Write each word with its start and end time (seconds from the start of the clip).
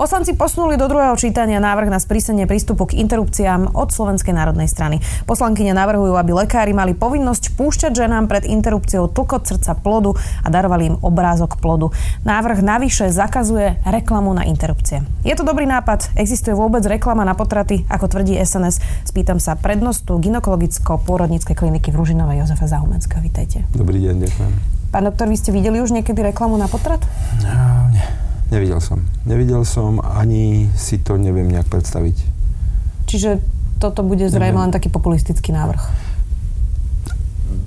Poslanci 0.00 0.32
posunuli 0.32 0.80
do 0.80 0.88
druhého 0.88 1.12
čítania 1.12 1.60
návrh 1.60 1.92
na 1.92 2.00
sprísenie 2.00 2.48
prístupu 2.48 2.88
k 2.88 3.04
interrupciám 3.04 3.76
od 3.76 3.92
Slovenskej 3.92 4.32
národnej 4.32 4.64
strany. 4.64 4.96
Poslankyne 5.28 5.76
navrhujú, 5.76 6.16
aby 6.16 6.32
lekári 6.32 6.72
mali 6.72 6.96
povinnosť 6.96 7.52
púšťať 7.52 7.92
ženám 7.92 8.24
pred 8.24 8.48
interrupciou 8.48 9.12
tlkot 9.12 9.44
srdca 9.44 9.76
plodu 9.76 10.16
a 10.40 10.48
darovali 10.48 10.88
im 10.88 10.96
obrázok 11.04 11.60
plodu. 11.60 11.92
Návrh 12.24 12.64
navyše 12.64 13.12
zakazuje 13.12 13.76
reklamu 13.84 14.32
na 14.32 14.48
interrupcie. 14.48 15.04
Je 15.20 15.36
to 15.36 15.44
dobrý 15.44 15.68
nápad? 15.68 16.16
Existuje 16.16 16.56
vôbec 16.56 16.80
reklama 16.88 17.28
na 17.28 17.36
potraty, 17.36 17.84
ako 17.92 18.08
tvrdí 18.08 18.40
SNS? 18.40 18.80
Spýtam 19.04 19.36
sa 19.36 19.52
prednostu 19.52 20.16
ginekologicko-pôrodníckej 20.16 21.52
kliniky 21.52 21.92
v 21.92 22.00
Ružinovej 22.00 22.48
Jozefa 22.48 22.72
Zahumenská. 22.72 23.20
Vítajte. 23.20 23.68
Dobrý 23.76 24.00
deň, 24.00 24.16
ďakujem. 24.16 24.52
Pán 24.96 25.04
doktor, 25.04 25.28
vy 25.28 25.36
ste 25.36 25.52
videli 25.52 25.84
už 25.84 25.92
niekedy 25.92 26.24
reklamu 26.24 26.56
na 26.56 26.72
potrat? 26.72 27.04
No, 27.44 27.92
nie. 27.92 28.19
Nevidel 28.50 28.82
som. 28.82 28.98
Nevidel 29.22 29.62
som, 29.62 30.02
ani 30.02 30.66
si 30.74 30.98
to 30.98 31.14
neviem 31.14 31.46
nejak 31.46 31.70
predstaviť. 31.70 32.16
Čiže 33.06 33.38
toto 33.78 34.02
bude 34.02 34.26
zrejme 34.26 34.58
len 34.58 34.74
taký 34.74 34.90
populistický 34.90 35.54
návrh. 35.54 36.10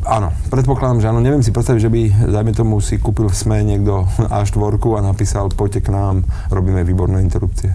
Áno, 0.04 0.36
predpokladám, 0.52 1.00
že 1.00 1.08
áno. 1.08 1.24
Neviem 1.24 1.44
si 1.44 1.56
predstaviť, 1.56 1.80
že 1.80 1.92
by, 1.92 2.02
dajme 2.36 2.52
tomu, 2.52 2.84
si 2.84 3.00
kúpil 3.00 3.32
v 3.32 3.36
SME 3.36 3.64
niekto 3.64 4.04
A4 4.28 4.60
a 4.76 5.02
napísal, 5.04 5.48
poďte 5.56 5.88
k 5.88 5.96
nám, 5.96 6.28
robíme 6.52 6.84
výborné 6.84 7.24
interrupcie. 7.24 7.72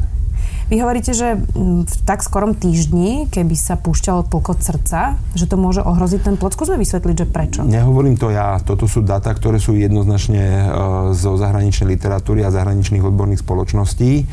Vy 0.68 0.84
hovoríte, 0.84 1.16
že 1.16 1.40
v 1.56 1.94
tak 2.04 2.20
skorom 2.20 2.52
týždni, 2.52 3.32
keby 3.32 3.56
sa 3.56 3.80
púšťalo 3.80 4.28
tlkot 4.28 4.60
srdca, 4.60 5.16
že 5.32 5.48
to 5.48 5.56
môže 5.56 5.80
ohroziť 5.80 6.20
ten 6.20 6.36
plod. 6.36 6.52
Skúsme 6.52 6.76
vysvetliť, 6.76 7.16
že 7.16 7.26
prečo. 7.26 7.60
Nehovorím 7.64 8.20
to 8.20 8.28
ja. 8.28 8.60
Toto 8.60 8.84
sú 8.84 9.00
data, 9.00 9.32
ktoré 9.32 9.56
sú 9.56 9.72
jednoznačne 9.72 10.44
uh, 10.44 10.68
zo 11.16 11.40
zahraničnej 11.40 11.96
literatúry 11.96 12.44
a 12.44 12.52
zahraničných 12.52 13.00
odborných 13.00 13.40
spoločností. 13.40 14.28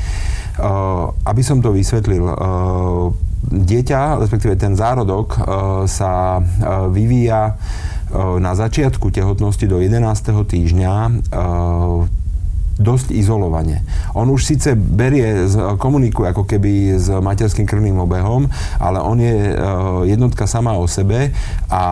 Uh, 0.59 1.15
aby 1.23 1.39
som 1.39 1.63
to 1.63 1.71
vysvetlil, 1.71 2.27
uh, 2.27 2.35
dieťa, 3.45 4.19
respektíve 4.19 4.59
ten 4.59 4.73
zárodok 4.73 5.37
sa 5.85 6.41
vyvíja 6.89 7.53
na 8.41 8.57
začiatku 8.57 9.13
tehotnosti 9.13 9.69
do 9.69 9.77
11. 9.77 10.01
týždňa 10.49 10.93
dosť 12.75 13.15
izolovane. 13.15 13.83
On 14.13 14.27
už 14.27 14.43
síce 14.43 14.75
berie, 14.75 15.47
komunikuje 15.79 16.27
ako 16.31 16.43
keby 16.43 16.99
s 16.99 17.07
materským 17.07 17.63
krvným 17.63 17.99
obehom, 18.03 18.51
ale 18.79 18.99
on 18.99 19.17
je 19.19 19.35
eh, 19.51 19.57
jednotka 20.11 20.47
sama 20.47 20.75
o 20.75 20.87
sebe 20.87 21.31
a 21.71 21.83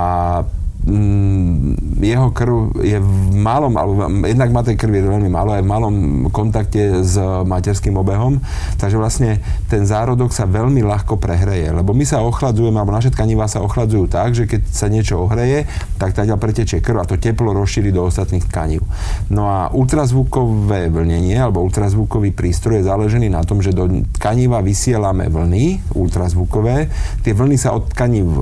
jeho 2.03 2.27
krv 2.35 2.83
je 2.83 2.99
v 2.99 3.15
malom, 3.39 3.71
alebo 3.79 4.03
jednak 4.27 4.51
má 4.51 4.61
tej 4.67 4.75
krvi 4.75 4.99
veľmi 4.99 5.31
málo, 5.31 5.55
aj 5.55 5.63
v 5.63 5.71
malom 5.71 5.95
kontakte 6.27 7.07
s 7.07 7.15
materským 7.47 7.95
obehom, 7.95 8.43
takže 8.75 8.99
vlastne 8.99 9.39
ten 9.71 9.87
zárodok 9.87 10.35
sa 10.35 10.43
veľmi 10.43 10.83
ľahko 10.83 11.15
prehreje, 11.15 11.71
lebo 11.71 11.95
my 11.95 12.03
sa 12.03 12.19
ochladzujeme, 12.19 12.75
alebo 12.75 12.91
naše 12.91 13.15
tkanivá 13.15 13.47
sa 13.47 13.63
ochladzujú 13.63 14.11
tak, 14.11 14.35
že 14.35 14.43
keď 14.43 14.61
sa 14.67 14.91
niečo 14.91 15.23
ohreje, 15.23 15.63
tak 15.95 16.11
teda 16.19 16.35
pretečie 16.35 16.83
krv 16.83 16.99
a 16.99 17.07
to 17.07 17.15
teplo 17.15 17.55
rozšíri 17.55 17.95
do 17.95 18.03
ostatných 18.03 18.43
tkanív. 18.51 18.83
No 19.31 19.47
a 19.47 19.71
ultrazvukové 19.71 20.91
vlnenie, 20.91 21.39
alebo 21.39 21.63
ultrazvukový 21.63 22.35
prístroj 22.35 22.83
je 22.83 22.89
záležený 22.91 23.31
na 23.31 23.47
tom, 23.47 23.63
že 23.63 23.71
do 23.71 23.87
tkaniva 24.19 24.59
vysielame 24.59 25.31
vlny 25.31 25.95
ultrazvukové, 25.95 26.91
tie 27.23 27.31
vlny 27.31 27.55
sa 27.55 27.71
od 27.71 27.87
tkanív 27.87 28.27
e, 28.27 28.39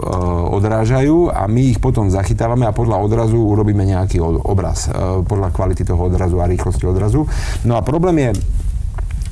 odrážajú 0.58 1.30
a 1.30 1.46
my 1.46 1.78
ich 1.78 1.80
potom 1.80 2.10
zachytíme 2.10 2.31
zachytávame 2.32 2.64
a 2.64 2.72
podľa 2.72 3.04
odrazu 3.04 3.36
urobíme 3.36 3.84
nejaký 3.84 4.24
obraz, 4.24 4.88
e, 4.88 5.20
podľa 5.28 5.52
kvality 5.52 5.84
toho 5.84 6.08
odrazu 6.08 6.40
a 6.40 6.48
rýchlosti 6.48 6.88
odrazu. 6.88 7.28
No 7.68 7.76
a 7.76 7.84
problém 7.84 8.24
je 8.24 8.32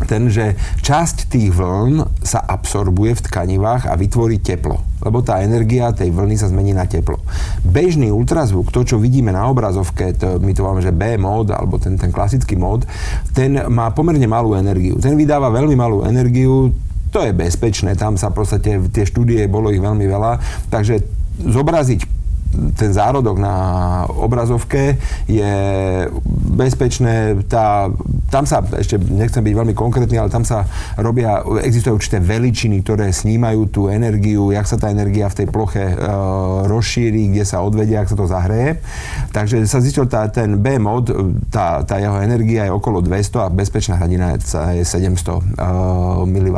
ten, 0.04 0.28
že 0.32 0.56
časť 0.84 1.32
tých 1.32 1.52
vln 1.52 2.24
sa 2.24 2.44
absorbuje 2.44 3.20
v 3.20 3.24
tkanivách 3.24 3.88
a 3.88 3.96
vytvorí 4.00 4.40
teplo, 4.40 4.80
lebo 5.04 5.20
tá 5.20 5.44
energia 5.44 5.92
tej 5.96 6.12
vlny 6.12 6.36
sa 6.40 6.52
zmení 6.52 6.72
na 6.76 6.88
teplo. 6.88 7.20
Bežný 7.64 8.12
ultrazvuk, 8.12 8.72
to, 8.72 8.84
čo 8.84 8.96
vidíme 8.96 9.32
na 9.32 9.48
obrazovke, 9.48 10.16
to, 10.16 10.40
my 10.40 10.52
to 10.56 10.64
máme, 10.64 10.80
že 10.84 10.96
B 10.96 11.20
mód, 11.20 11.52
alebo 11.52 11.80
ten, 11.80 12.00
ten 12.00 12.16
klasický 12.16 12.56
mód, 12.56 12.88
ten 13.36 13.60
má 13.68 13.92
pomerne 13.92 14.28
malú 14.28 14.56
energiu. 14.56 15.00
Ten 15.00 15.20
vydáva 15.20 15.52
veľmi 15.52 15.76
malú 15.76 16.04
energiu, 16.08 16.72
to 17.12 17.20
je 17.20 17.36
bezpečné, 17.36 18.00
tam 18.00 18.16
sa 18.16 18.32
podstate 18.32 18.80
tie 18.92 19.04
štúdie, 19.04 19.52
bolo 19.52 19.68
ich 19.68 19.84
veľmi 19.84 20.08
veľa, 20.08 20.40
takže 20.72 21.04
zobraziť 21.44 22.19
ten 22.50 22.90
zárodok 22.90 23.38
na 23.38 23.56
obrazovke 24.10 24.98
je 25.30 25.54
bezpečné, 26.50 27.46
tá, 27.46 27.88
tam 28.34 28.50
sa, 28.50 28.66
ešte 28.66 28.98
nechcem 28.98 29.46
byť 29.46 29.54
veľmi 29.54 29.76
konkrétny, 29.78 30.18
ale 30.18 30.34
tam 30.34 30.42
sa 30.42 30.66
robia, 30.98 31.46
existujú 31.62 32.02
určité 32.02 32.18
veličiny, 32.18 32.82
ktoré 32.82 33.14
snímajú 33.14 33.70
tú 33.70 33.82
energiu, 33.88 34.50
jak 34.50 34.66
sa 34.66 34.82
tá 34.82 34.90
energia 34.90 35.30
v 35.30 35.38
tej 35.44 35.48
ploche 35.48 35.84
e, 35.84 35.96
rozšíri, 36.66 37.32
kde 37.32 37.44
sa 37.46 37.62
odvedia, 37.62 38.02
ak 38.02 38.12
sa 38.12 38.18
to 38.18 38.26
zahreje. 38.26 38.82
Takže 39.30 39.62
sa 39.70 39.80
zistil 39.80 40.10
tá, 40.10 40.26
ten 40.28 40.58
B 40.58 40.82
mod, 40.82 41.14
tá, 41.54 41.86
tá 41.86 42.02
jeho 42.02 42.18
energia 42.20 42.66
je 42.66 42.74
okolo 42.74 43.06
200 43.06 43.46
a 43.46 43.54
bezpečná 43.54 44.02
hladina 44.02 44.36
je 44.74 44.84
700 44.84 44.90
e, 44.90 45.66
mW. 46.26 46.58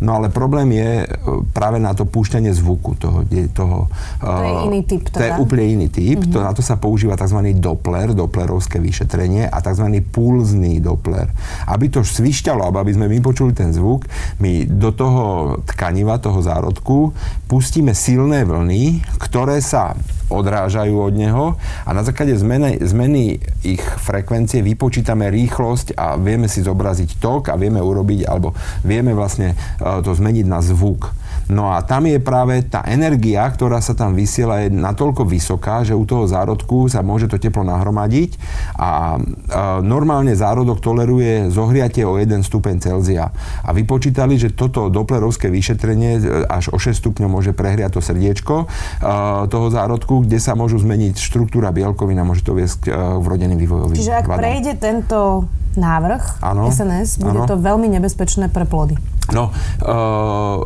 No 0.00 0.16
ale 0.16 0.32
problém 0.32 0.72
je 0.72 1.04
práve 1.52 1.76
na 1.76 1.92
to 1.92 2.08
púšťanie 2.08 2.50
zvuku 2.56 2.96
toho, 2.96 3.22
toho 3.52 3.86
to 4.20 4.42
je 4.42 4.52
iný 4.68 4.80
typ 4.84 5.09
to 5.10 5.22
je 5.22 5.30
úplne 5.36 5.64
iný 5.78 5.86
typ. 5.90 6.22
Mm-hmm. 6.22 6.32
To, 6.32 6.38
na 6.42 6.52
to 6.54 6.62
sa 6.62 6.78
používa 6.78 7.18
tzv. 7.18 7.42
Doppler, 7.58 8.14
Dopplerovské 8.14 8.78
vyšetrenie 8.78 9.50
a 9.50 9.58
tzv. 9.58 9.90
pulzný 10.10 10.78
Doppler. 10.78 11.30
Aby 11.66 11.90
to 11.90 12.06
svišťalo, 12.06 12.62
aby 12.70 12.94
sme 12.94 13.10
my 13.10 13.18
počuli 13.18 13.50
ten 13.52 13.74
zvuk, 13.74 14.06
my 14.38 14.66
do 14.70 14.94
toho 14.94 15.58
tkaniva, 15.66 16.22
toho 16.22 16.38
zárodku 16.40 17.10
pustíme 17.50 17.92
silné 17.92 18.46
vlny, 18.46 19.02
ktoré 19.18 19.58
sa 19.58 19.98
odrážajú 20.30 20.94
od 20.94 21.14
neho 21.18 21.46
a 21.82 21.90
na 21.90 22.06
základe 22.06 22.38
zmeny, 22.38 22.78
zmeny 22.78 23.42
ich 23.66 23.82
frekvencie 23.82 24.62
vypočítame 24.62 25.26
rýchlosť 25.26 25.98
a 25.98 26.14
vieme 26.14 26.46
si 26.46 26.62
zobraziť 26.62 27.18
tok 27.18 27.50
a 27.50 27.58
vieme 27.58 27.82
urobiť, 27.82 28.30
alebo 28.30 28.54
vieme 28.86 29.10
vlastne 29.10 29.52
e, 29.52 29.56
to 30.06 30.14
zmeniť 30.14 30.46
na 30.46 30.62
zvuk. 30.62 31.10
No 31.50 31.74
a 31.74 31.82
tam 31.82 32.06
je 32.06 32.22
práve 32.22 32.62
tá 32.70 32.86
energia, 32.86 33.42
ktorá 33.50 33.82
sa 33.82 33.98
tam 33.98 34.14
vysiela, 34.14 34.62
je 34.62 34.70
natoľko 34.70 35.26
vysoká, 35.26 35.82
že 35.82 35.98
u 35.98 36.06
toho 36.06 36.24
zárodku 36.30 36.86
sa 36.86 37.02
môže 37.02 37.26
to 37.26 37.42
teplo 37.42 37.66
nahromadiť 37.66 38.38
a 38.78 39.18
e, 39.18 39.20
normálne 39.82 40.30
zárodok 40.32 40.78
toleruje 40.78 41.50
zohriatie 41.50 42.06
o 42.06 42.16
1 42.16 42.46
stupeň 42.46 42.78
Celzia. 42.78 43.34
A 43.66 43.74
vypočítali, 43.74 44.38
že 44.38 44.54
toto 44.54 44.86
doplerovské 44.86 45.50
vyšetrenie 45.50 46.10
e, 46.16 46.46
až 46.46 46.70
o 46.70 46.78
6 46.78 46.94
stupňov 47.02 47.28
môže 47.28 47.52
prehriať 47.52 47.98
to 47.98 48.00
srdiečko 48.00 48.64
e, 48.64 48.66
toho 49.50 49.66
zárodku, 49.74 50.22
kde 50.22 50.38
sa 50.38 50.54
môžu 50.54 50.78
zmeniť 50.78 51.18
štruktúra 51.18 51.74
bielkovina, 51.74 52.22
môže 52.22 52.46
to 52.46 52.54
viesť 52.54 52.78
k 52.86 52.94
vrodeným 53.18 53.58
vývojovým 53.58 53.98
Čiže 53.98 54.22
ak 54.22 54.26
vadom. 54.30 54.38
prejde 54.38 54.72
tento 54.78 55.50
návrh 55.74 56.42
ano, 56.42 56.66
SNS, 56.70 57.22
bude 57.22 57.42
ano. 57.42 57.48
to 57.50 57.54
veľmi 57.58 57.86
nebezpečné 57.98 58.50
pre 58.50 58.66
plody. 58.66 58.98
No, 59.30 59.54
uh, 59.54 60.58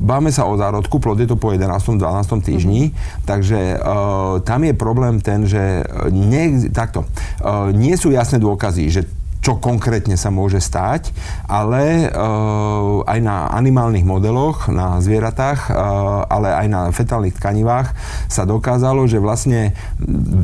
báme 0.00 0.32
sa 0.32 0.48
o 0.48 0.56
zárodku, 0.56 0.96
plod 0.96 1.20
je 1.20 1.28
to 1.28 1.36
po 1.36 1.52
11. 1.52 2.00
12. 2.00 2.40
týždni, 2.40 2.88
mm-hmm. 2.88 3.24
takže 3.28 3.76
uh, 3.76 4.40
tam 4.40 4.64
je 4.64 4.72
problém 4.72 5.20
ten, 5.20 5.44
že 5.44 5.84
ne, 6.08 6.68
takto, 6.72 7.04
uh, 7.44 7.68
nie 7.74 7.92
sú 8.00 8.08
jasné 8.08 8.40
dôkazy, 8.40 8.84
že 8.88 9.02
čo 9.48 9.56
konkrétne 9.56 10.12
sa 10.20 10.28
môže 10.28 10.60
stať, 10.60 11.08
ale 11.48 12.12
uh, 12.12 13.00
aj 13.08 13.16
na 13.24 13.48
animálnych 13.48 14.04
modeloch, 14.04 14.68
na 14.68 15.00
zvieratách, 15.00 15.72
uh, 15.72 16.28
ale 16.28 16.52
aj 16.52 16.66
na 16.68 16.80
fetálnych 16.92 17.32
tkanivách 17.40 17.96
sa 18.28 18.44
dokázalo, 18.44 19.08
že 19.08 19.16
vlastne 19.16 19.72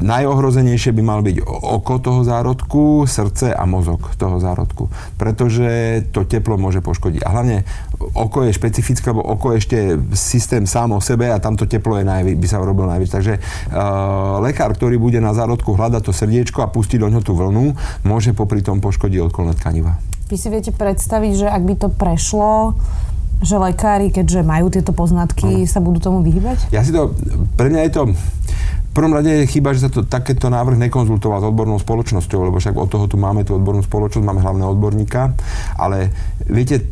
najohrozenejšie 0.00 0.96
by 0.96 1.02
mal 1.04 1.20
byť 1.20 1.36
oko 1.44 2.00
toho 2.00 2.24
zárodku, 2.24 3.04
srdce 3.04 3.52
a 3.52 3.68
mozog 3.68 4.08
toho 4.16 4.40
zárodku. 4.40 4.88
Pretože 5.20 6.00
to 6.08 6.24
teplo 6.24 6.56
môže 6.56 6.80
poškodiť. 6.80 7.28
A 7.28 7.36
hlavne 7.36 7.68
oko 8.16 8.48
je 8.48 8.56
špecifické, 8.56 9.12
lebo 9.12 9.20
oko 9.20 9.52
ešte 9.52 10.00
systém 10.16 10.64
sám 10.64 10.96
o 10.96 11.00
sebe 11.04 11.28
a 11.28 11.36
tamto 11.36 11.68
teplo 11.68 12.00
je 12.00 12.08
najvi, 12.08 12.40
by 12.40 12.46
sa 12.48 12.56
urobil 12.56 12.88
najviac. 12.88 13.20
Takže 13.20 13.36
uh, 13.36 14.40
lekár, 14.40 14.72
ktorý 14.72 14.96
bude 14.96 15.20
na 15.20 15.36
zárodku 15.36 15.76
hľadať 15.76 16.08
to 16.08 16.16
srdiečko 16.16 16.64
a 16.64 16.72
pustiť 16.72 17.04
do 17.04 17.12
ňo 17.12 17.20
tú 17.20 17.36
vlnu, 17.36 17.76
môže 18.08 18.32
popri 18.32 18.64
tom 18.64 18.80
poškodí 18.94 19.18
odkolné 19.18 19.58
tkaniva. 19.58 19.98
Vy 20.30 20.38
si 20.38 20.46
viete 20.54 20.70
predstaviť, 20.70 21.32
že 21.34 21.46
ak 21.50 21.62
by 21.66 21.74
to 21.74 21.88
prešlo, 21.90 22.78
že 23.42 23.58
lekári, 23.58 24.14
keďže 24.14 24.46
majú 24.46 24.70
tieto 24.70 24.94
poznatky, 24.94 25.66
ano. 25.66 25.68
sa 25.68 25.82
budú 25.82 25.98
tomu 25.98 26.22
vyhybať? 26.22 26.70
Ja 26.70 26.86
si 26.86 26.94
to, 26.94 27.10
pre 27.58 27.74
mňa 27.74 27.90
je 27.90 27.92
to, 27.92 28.02
v 28.14 28.90
prvom 28.94 29.10
rade 29.10 29.26
je 29.26 29.50
chyba, 29.50 29.74
že 29.74 29.84
sa 29.84 29.90
to, 29.90 30.06
takéto 30.06 30.46
návrh 30.46 30.78
nekonzultoval 30.78 31.42
s 31.42 31.48
odbornou 31.50 31.82
spoločnosťou, 31.82 32.46
lebo 32.46 32.62
však 32.62 32.78
od 32.78 32.86
toho 32.86 33.10
tu 33.10 33.18
máme 33.18 33.42
tú 33.42 33.58
odbornú 33.58 33.82
spoločnosť, 33.82 34.22
máme 34.22 34.38
hlavného 34.38 34.70
odborníka, 34.70 35.34
ale 35.74 36.14
viete, 36.46 36.86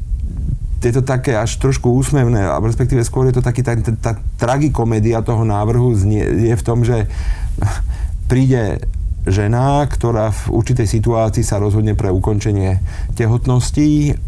je 0.82 0.90
to 0.90 1.06
také 1.06 1.38
až 1.38 1.62
trošku 1.62 1.94
úsmevné, 1.94 2.42
alebo 2.42 2.66
respektíve 2.66 3.06
skôr 3.06 3.30
je 3.30 3.38
to 3.38 3.46
taký, 3.46 3.62
tá, 3.62 3.78
tá 4.02 4.18
tragikomédia 4.34 5.22
toho 5.22 5.46
návrhu 5.46 5.94
znie, 5.94 6.50
je 6.50 6.54
v 6.58 6.66
tom, 6.66 6.82
že 6.82 7.06
príde 8.30 8.82
žena, 9.22 9.86
ktorá 9.86 10.34
v 10.34 10.42
určitej 10.50 10.88
situácii 10.90 11.46
sa 11.46 11.62
rozhodne 11.62 11.94
pre 11.94 12.10
ukončenie 12.10 12.82
tehotnosti. 13.14 14.18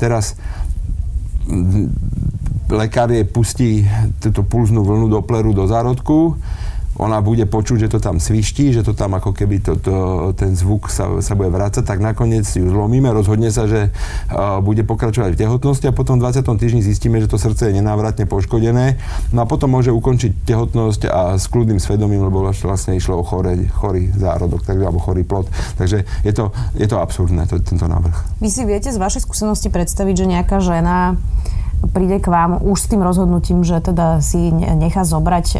Teraz 0.00 0.40
lekár 2.66 3.12
jej 3.14 3.22
pustí 3.22 3.86
túto 4.18 4.42
pulznú 4.42 4.82
vlnu 4.82 5.06
do 5.06 5.20
pleru 5.22 5.54
do 5.54 5.68
zárodku 5.70 6.34
ona 6.96 7.20
bude 7.20 7.44
počuť, 7.44 7.86
že 7.86 7.92
to 7.92 7.98
tam 8.00 8.16
sviští, 8.16 8.72
že 8.72 8.80
to 8.80 8.96
tam 8.96 9.16
ako 9.16 9.36
keby 9.36 9.60
to, 9.60 9.76
to, 9.76 9.96
ten 10.32 10.56
zvuk 10.56 10.88
sa, 10.88 11.20
sa 11.20 11.36
bude 11.36 11.52
vrácať, 11.52 11.84
tak 11.84 12.00
nakoniec 12.00 12.48
ju 12.48 12.64
zlomíme, 12.68 13.12
rozhodne 13.12 13.52
sa, 13.52 13.68
že 13.68 13.92
uh, 13.92 14.58
bude 14.64 14.82
pokračovať 14.84 15.36
v 15.36 15.40
tehotnosti 15.46 15.86
a 15.88 15.92
potom 15.92 16.16
v 16.16 16.28
20. 16.28 16.44
týždni 16.56 16.80
zistíme, 16.80 17.20
že 17.20 17.28
to 17.28 17.36
srdce 17.36 17.68
je 17.68 17.76
nenávratne 17.76 18.24
poškodené. 18.24 18.96
No 19.36 19.44
a 19.44 19.46
potom 19.48 19.76
môže 19.76 19.92
ukončiť 19.92 20.48
tehotnosť 20.48 21.00
a 21.08 21.20
s 21.36 21.46
kľudným 21.52 21.78
svedomím, 21.78 22.24
lebo 22.24 22.48
vlastne 22.48 22.96
išlo 22.96 23.20
o 23.20 23.24
chore, 23.24 23.68
chorý 23.76 24.08
zárodok, 24.16 24.64
tak, 24.64 24.80
alebo 24.80 25.00
chorý 25.02 25.22
plod. 25.22 25.48
Takže 25.76 26.08
je 26.24 26.32
to, 26.32 26.50
je 26.76 26.88
to 26.88 26.96
absurdné, 26.96 27.44
to, 27.44 27.60
tento 27.60 27.84
návrh. 27.84 28.40
Vy 28.40 28.48
si 28.48 28.62
viete 28.64 28.88
z 28.88 28.96
vašej 28.96 29.28
skúsenosti 29.28 29.68
predstaviť, 29.68 30.14
že 30.16 30.26
nejaká 30.26 30.58
žena 30.64 31.20
príde 31.92 32.20
k 32.20 32.28
vám 32.28 32.60
už 32.60 32.76
s 32.76 32.86
tým 32.92 33.00
rozhodnutím, 33.00 33.64
že 33.64 33.80
teda 33.80 34.20
si 34.20 34.52
nechá 34.52 35.04
zobrať 35.04 35.46
e, 35.56 35.58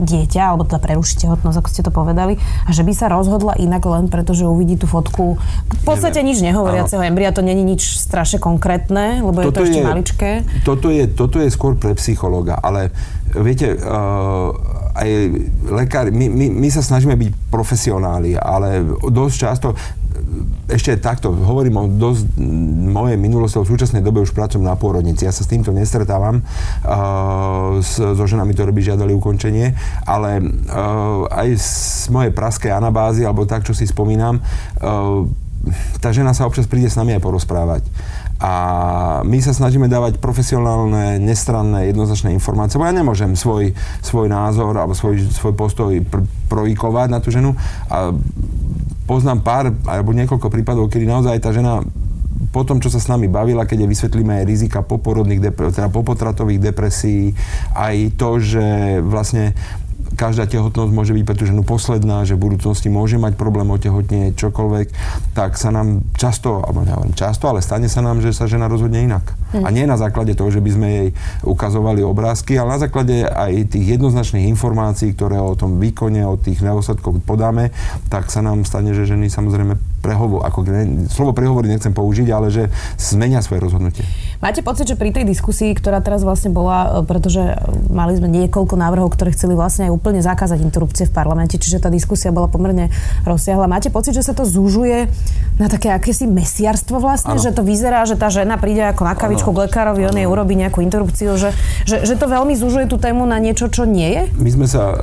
dieťa, 0.00 0.42
alebo 0.52 0.64
teda 0.64 0.80
prerušiť 0.80 1.26
tehotnosť, 1.26 1.56
ako 1.60 1.68
ste 1.68 1.82
to 1.84 1.92
povedali, 1.92 2.40
a 2.64 2.70
že 2.72 2.80
by 2.80 2.92
sa 2.96 3.12
rozhodla 3.12 3.56
inak 3.60 3.84
len 3.84 4.08
preto, 4.08 4.32
že 4.32 4.48
uvidí 4.48 4.80
tú 4.80 4.88
fotku. 4.88 5.36
V 5.68 5.82
podstate 5.84 6.24
Neviem. 6.24 6.28
nič 6.32 6.38
nehovoriaceho 6.44 7.02
embria, 7.04 7.34
to 7.34 7.44
není 7.44 7.64
nič 7.64 8.00
strašne 8.00 8.40
konkrétne, 8.40 9.20
lebo 9.20 9.44
toto 9.44 9.48
je 9.48 9.56
to 9.56 9.62
ešte 9.68 9.80
je, 9.80 9.86
maličké. 9.86 10.30
Toto 10.64 10.88
je, 10.88 11.04
toto 11.08 11.36
je 11.40 11.48
skôr 11.52 11.76
pre 11.76 11.92
psychologa, 11.96 12.56
ale 12.56 12.92
viete, 13.36 13.76
uh, 13.76 14.50
aj 14.96 15.08
lekári, 15.70 16.10
my, 16.10 16.26
my, 16.26 16.46
my 16.50 16.68
sa 16.68 16.82
snažíme 16.82 17.14
byť 17.14 17.30
profesionáli, 17.52 18.34
ale 18.34 18.82
dosť 19.06 19.34
často 19.38 19.68
ešte 20.70 20.94
takto, 21.02 21.34
hovorím 21.34 21.76
o 21.76 21.84
dosť 21.90 22.38
mojej 22.90 23.18
minulosti, 23.18 23.58
v 23.58 23.66
súčasnej 23.66 24.02
dobe 24.02 24.22
už 24.22 24.30
pracujem 24.30 24.62
na 24.62 24.78
pôrodnici. 24.78 25.26
Ja 25.26 25.34
sa 25.34 25.42
s 25.42 25.50
týmto 25.50 25.74
nestretávam 25.74 26.42
uh, 26.42 27.82
s, 27.82 27.98
so 27.98 28.24
ženami, 28.24 28.54
ktoré 28.54 28.70
by 28.70 28.94
žiadali 28.94 29.10
ukončenie, 29.14 29.74
ale 30.06 30.38
uh, 30.38 31.26
aj 31.26 31.48
z 31.58 32.06
mojej 32.14 32.30
praskej 32.30 32.70
anabázy, 32.70 33.26
alebo 33.26 33.46
tak, 33.46 33.66
čo 33.66 33.74
si 33.74 33.90
spomínam, 33.90 34.38
uh, 34.38 35.26
tá 36.00 36.08
žena 36.14 36.32
sa 36.32 36.48
občas 36.48 36.64
príde 36.64 36.88
s 36.88 36.96
nami 36.96 37.12
aj 37.18 37.22
porozprávať. 37.22 37.84
A 38.40 38.52
my 39.20 39.36
sa 39.44 39.52
snažíme 39.52 39.84
dávať 39.84 40.16
profesionálne, 40.16 41.20
nestranné, 41.20 41.92
jednoznačné 41.92 42.32
informácie, 42.32 42.80
bo 42.80 42.88
ja 42.88 42.96
nemôžem 42.96 43.36
svoj, 43.36 43.76
svoj 44.00 44.32
názor 44.32 44.72
alebo 44.72 44.96
svoj, 44.96 45.28
svoj 45.28 45.52
postoj 45.52 45.92
pr- 46.00 46.24
projikovať 46.48 47.08
na 47.12 47.20
tú 47.20 47.28
ženu. 47.28 47.52
A 47.92 48.16
poznám 49.10 49.42
pár 49.42 49.74
alebo 49.90 50.14
niekoľko 50.14 50.46
prípadov, 50.46 50.86
kedy 50.86 51.02
naozaj 51.02 51.42
tá 51.42 51.50
žena 51.50 51.82
po 52.54 52.62
tom, 52.62 52.78
čo 52.78 52.94
sa 52.94 53.02
s 53.02 53.10
nami 53.10 53.26
bavila, 53.26 53.66
keď 53.66 53.82
je 53.82 53.90
vysvetlíme 53.90 54.42
aj 54.42 54.44
rizika 54.46 54.86
poporodných, 54.86 55.42
teda 55.50 55.90
popotratových 55.90 56.70
depresí, 56.70 57.34
aj 57.74 58.14
to, 58.14 58.38
že 58.38 58.66
vlastne 59.02 59.54
každá 60.14 60.46
tehotnosť 60.50 60.90
môže 60.90 61.14
byť 61.14 61.24
pre 61.26 61.38
tú 61.38 61.44
ženu 61.46 61.62
posledná, 61.62 62.26
že 62.26 62.34
v 62.34 62.50
budúcnosti 62.50 62.90
môže 62.90 63.18
mať 63.18 63.38
problém 63.38 63.70
otehotnieť 63.70 64.34
čokoľvek, 64.34 64.86
tak 65.34 65.54
sa 65.54 65.70
nám 65.70 66.02
často, 66.18 66.62
alebo 66.62 66.82
neviem 66.82 67.14
často, 67.14 67.46
ale 67.46 67.62
stane 67.62 67.86
sa 67.86 68.02
nám, 68.02 68.18
že 68.18 68.34
sa 68.34 68.50
žena 68.50 68.66
rozhodne 68.66 69.02
inak. 69.02 69.26
A 69.52 69.68
nie 69.74 69.82
na 69.86 69.98
základe 69.98 70.38
toho, 70.38 70.50
že 70.54 70.62
by 70.62 70.70
sme 70.70 70.88
jej 70.88 71.08
ukazovali 71.42 72.06
obrázky, 72.06 72.54
ale 72.54 72.78
na 72.78 72.80
základe 72.80 73.26
aj 73.26 73.74
tých 73.74 73.98
jednoznačných 73.98 74.46
informácií, 74.46 75.10
ktoré 75.14 75.42
o 75.42 75.58
tom 75.58 75.82
výkone, 75.82 76.22
o 76.22 76.38
tých 76.38 76.62
nedostatkoch 76.62 77.18
podáme, 77.26 77.74
tak 78.06 78.30
sa 78.30 78.40
nám 78.40 78.62
stane, 78.62 78.94
že 78.94 79.10
ženy 79.10 79.26
samozrejme 79.26 79.74
prehovor, 80.00 80.46
ako 80.46 80.64
slovo 81.12 81.34
prehovoriť 81.36 81.68
nechcem 81.68 81.92
použiť, 81.92 82.28
ale 82.32 82.48
že 82.48 82.70
zmenia 82.96 83.42
svoje 83.44 83.66
rozhodnutie. 83.66 84.06
Máte 84.40 84.64
pocit, 84.64 84.88
že 84.88 84.96
pri 84.96 85.12
tej 85.12 85.28
diskusii, 85.28 85.76
ktorá 85.76 86.00
teraz 86.00 86.24
vlastne 86.24 86.48
bola, 86.48 87.04
e, 87.04 87.04
pretože 87.04 87.60
mali 87.92 88.16
sme 88.16 88.24
niekoľko 88.24 88.72
návrhov, 88.72 89.12
ktoré 89.12 89.36
chceli 89.36 89.52
vlastne 89.52 89.92
aj 89.92 89.92
úplne 89.92 90.24
zakázať 90.24 90.64
interrupcie 90.64 91.04
v 91.04 91.12
parlamente, 91.12 91.60
čiže 91.60 91.84
tá 91.84 91.92
diskusia 91.92 92.32
bola 92.32 92.48
pomerne 92.48 92.88
rozsiahla. 93.28 93.68
Máte 93.68 93.92
pocit, 93.92 94.16
že 94.16 94.24
sa 94.24 94.32
to 94.32 94.48
zúžuje 94.48 95.12
na 95.60 95.68
také 95.68 95.92
akési 95.92 96.24
mesiarstvo 96.24 97.04
vlastne, 97.04 97.36
ano. 97.36 97.44
že 97.44 97.52
to 97.52 97.60
vyzerá, 97.60 98.08
že 98.08 98.16
tá 98.16 98.32
žena 98.32 98.56
príde 98.56 98.80
ako 98.80 99.04
na 99.04 99.12
kavičku 99.12 99.52
ano. 99.52 99.56
k 99.60 99.62
lekárovi, 99.68 100.08
on 100.08 100.16
jej 100.16 100.24
urobí 100.24 100.56
nejakú 100.56 100.80
interrupciu, 100.80 101.36
že, 101.36 101.52
že, 101.84 102.08
že 102.08 102.16
to 102.16 102.24
veľmi 102.24 102.56
zúžuje 102.56 102.88
tú 102.88 102.96
tému 102.96 103.28
na 103.28 103.36
niečo, 103.36 103.68
čo 103.68 103.84
nie 103.84 104.08
je? 104.08 104.22
My 104.40 104.48
sme 104.56 104.64
sa 104.64 104.88
uh, 104.88 104.96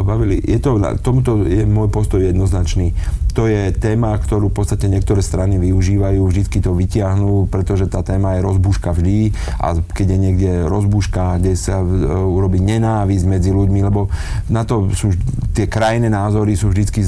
bavili, 0.00 0.40
je 0.40 0.56
to, 0.56 0.80
tomuto 1.04 1.44
je 1.44 1.68
môj 1.68 1.92
postoj 1.92 2.24
jednoznačný 2.24 2.96
to 3.30 3.46
je 3.46 3.70
téma, 3.72 4.18
ktorú 4.18 4.50
v 4.50 4.56
podstate 4.62 4.90
niektoré 4.90 5.22
strany 5.22 5.56
využívajú, 5.56 6.20
vždycky 6.26 6.58
to 6.58 6.74
vyťahnú, 6.74 7.46
pretože 7.46 7.86
tá 7.86 8.02
téma 8.02 8.36
je 8.36 8.44
rozbúška 8.70 8.94
vždy 8.94 9.34
a 9.58 9.74
keď 9.82 10.06
je 10.14 10.18
niekde 10.22 10.50
rozbúška, 10.70 11.42
kde 11.42 11.58
sa 11.58 11.82
uh, 11.82 12.22
urobí 12.22 12.62
nenávisť 12.62 13.26
medzi 13.26 13.50
ľuďmi, 13.50 13.82
lebo 13.82 14.06
na 14.46 14.62
to 14.62 14.86
sú 14.94 15.10
tie 15.50 15.66
krajné 15.66 16.06
názory 16.06 16.54
sú 16.54 16.70
vždycky 16.70 17.02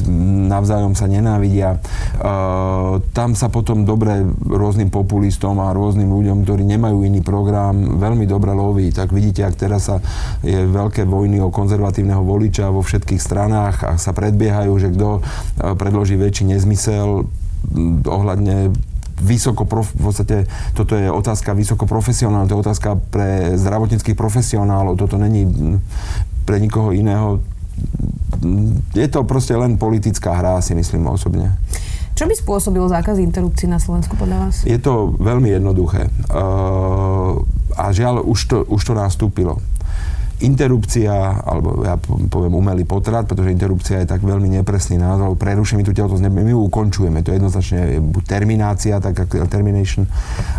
navzájom 0.50 0.98
sa 0.98 1.06
nenávidia. 1.06 1.78
Uh, 2.18 2.98
tam 3.14 3.38
sa 3.38 3.46
potom 3.46 3.86
dobre 3.86 4.26
rôznym 4.42 4.90
populistom 4.90 5.62
a 5.62 5.70
rôznym 5.70 6.10
ľuďom, 6.10 6.42
ktorí 6.42 6.66
nemajú 6.66 7.06
iný 7.06 7.22
program, 7.22 8.02
veľmi 8.02 8.26
dobre 8.26 8.50
loví. 8.50 8.90
Tak 8.90 9.14
vidíte, 9.14 9.46
ak 9.46 9.54
teraz 9.54 9.86
sa 9.86 10.02
je 10.42 10.66
veľké 10.66 11.06
vojny 11.06 11.38
o 11.38 11.54
konzervatívneho 11.54 12.26
voliča 12.26 12.74
vo 12.74 12.82
všetkých 12.82 13.22
stranách 13.22 13.86
a 13.86 13.90
sa 14.02 14.10
predbiehajú, 14.10 14.74
že 14.82 14.90
kto 14.90 15.22
uh, 15.22 15.78
predloží 15.78 16.18
väčší 16.18 16.50
nezmysel 16.50 17.30
ohľadne 18.02 18.74
vysoko, 19.22 19.62
prof, 19.64 19.86
v 19.94 20.02
podstate 20.02 20.36
toto 20.74 20.98
je 20.98 21.06
otázka 21.06 21.54
vysoko 21.54 21.86
profesionálna, 21.86 22.50
to 22.50 22.58
je 22.58 22.64
otázka 22.66 22.98
pre 23.14 23.54
zdravotníckých 23.54 24.18
profesionálov, 24.18 24.98
toto 24.98 25.14
není 25.16 25.46
pre 26.42 26.58
nikoho 26.58 26.90
iného. 26.90 27.38
Je 28.92 29.06
to 29.06 29.22
proste 29.22 29.54
len 29.54 29.78
politická 29.78 30.34
hra, 30.34 30.58
si 30.58 30.74
myslím 30.74 31.06
osobne. 31.06 31.54
Čo 32.12 32.28
by 32.28 32.34
spôsobilo 32.36 32.84
zákaz 32.92 33.16
interrupcií 33.22 33.70
na 33.70 33.80
Slovensku 33.80 34.18
podľa 34.20 34.46
vás? 34.46 34.54
Je 34.68 34.76
to 34.76 35.16
veľmi 35.16 35.48
jednoduché. 35.48 36.12
Uh, 36.28 37.40
a 37.72 37.88
žiaľ, 37.88 38.20
už 38.20 38.40
to, 38.52 38.56
už 38.68 38.82
to 38.84 38.92
nastúpilo 38.92 39.62
interrupcia, 40.42 41.14
alebo 41.46 41.86
ja 41.86 41.94
poviem 42.02 42.58
umelý 42.58 42.82
potrat, 42.82 43.24
pretože 43.30 43.54
interrupcia 43.54 44.02
je 44.02 44.10
tak 44.10 44.20
veľmi 44.20 44.50
nepresný 44.60 44.98
názov, 44.98 45.38
prerušíme 45.38 45.86
tú 45.86 45.94
tehotnosť, 45.94 46.26
my 46.26 46.50
ju 46.50 46.60
ukončujeme, 46.66 47.22
to 47.22 47.30
je 47.30 47.38
jednoznačne 47.38 48.02
buď 48.02 48.22
terminácia, 48.26 48.98
tak 48.98 49.14
ako 49.14 49.46
termination, 49.46 50.04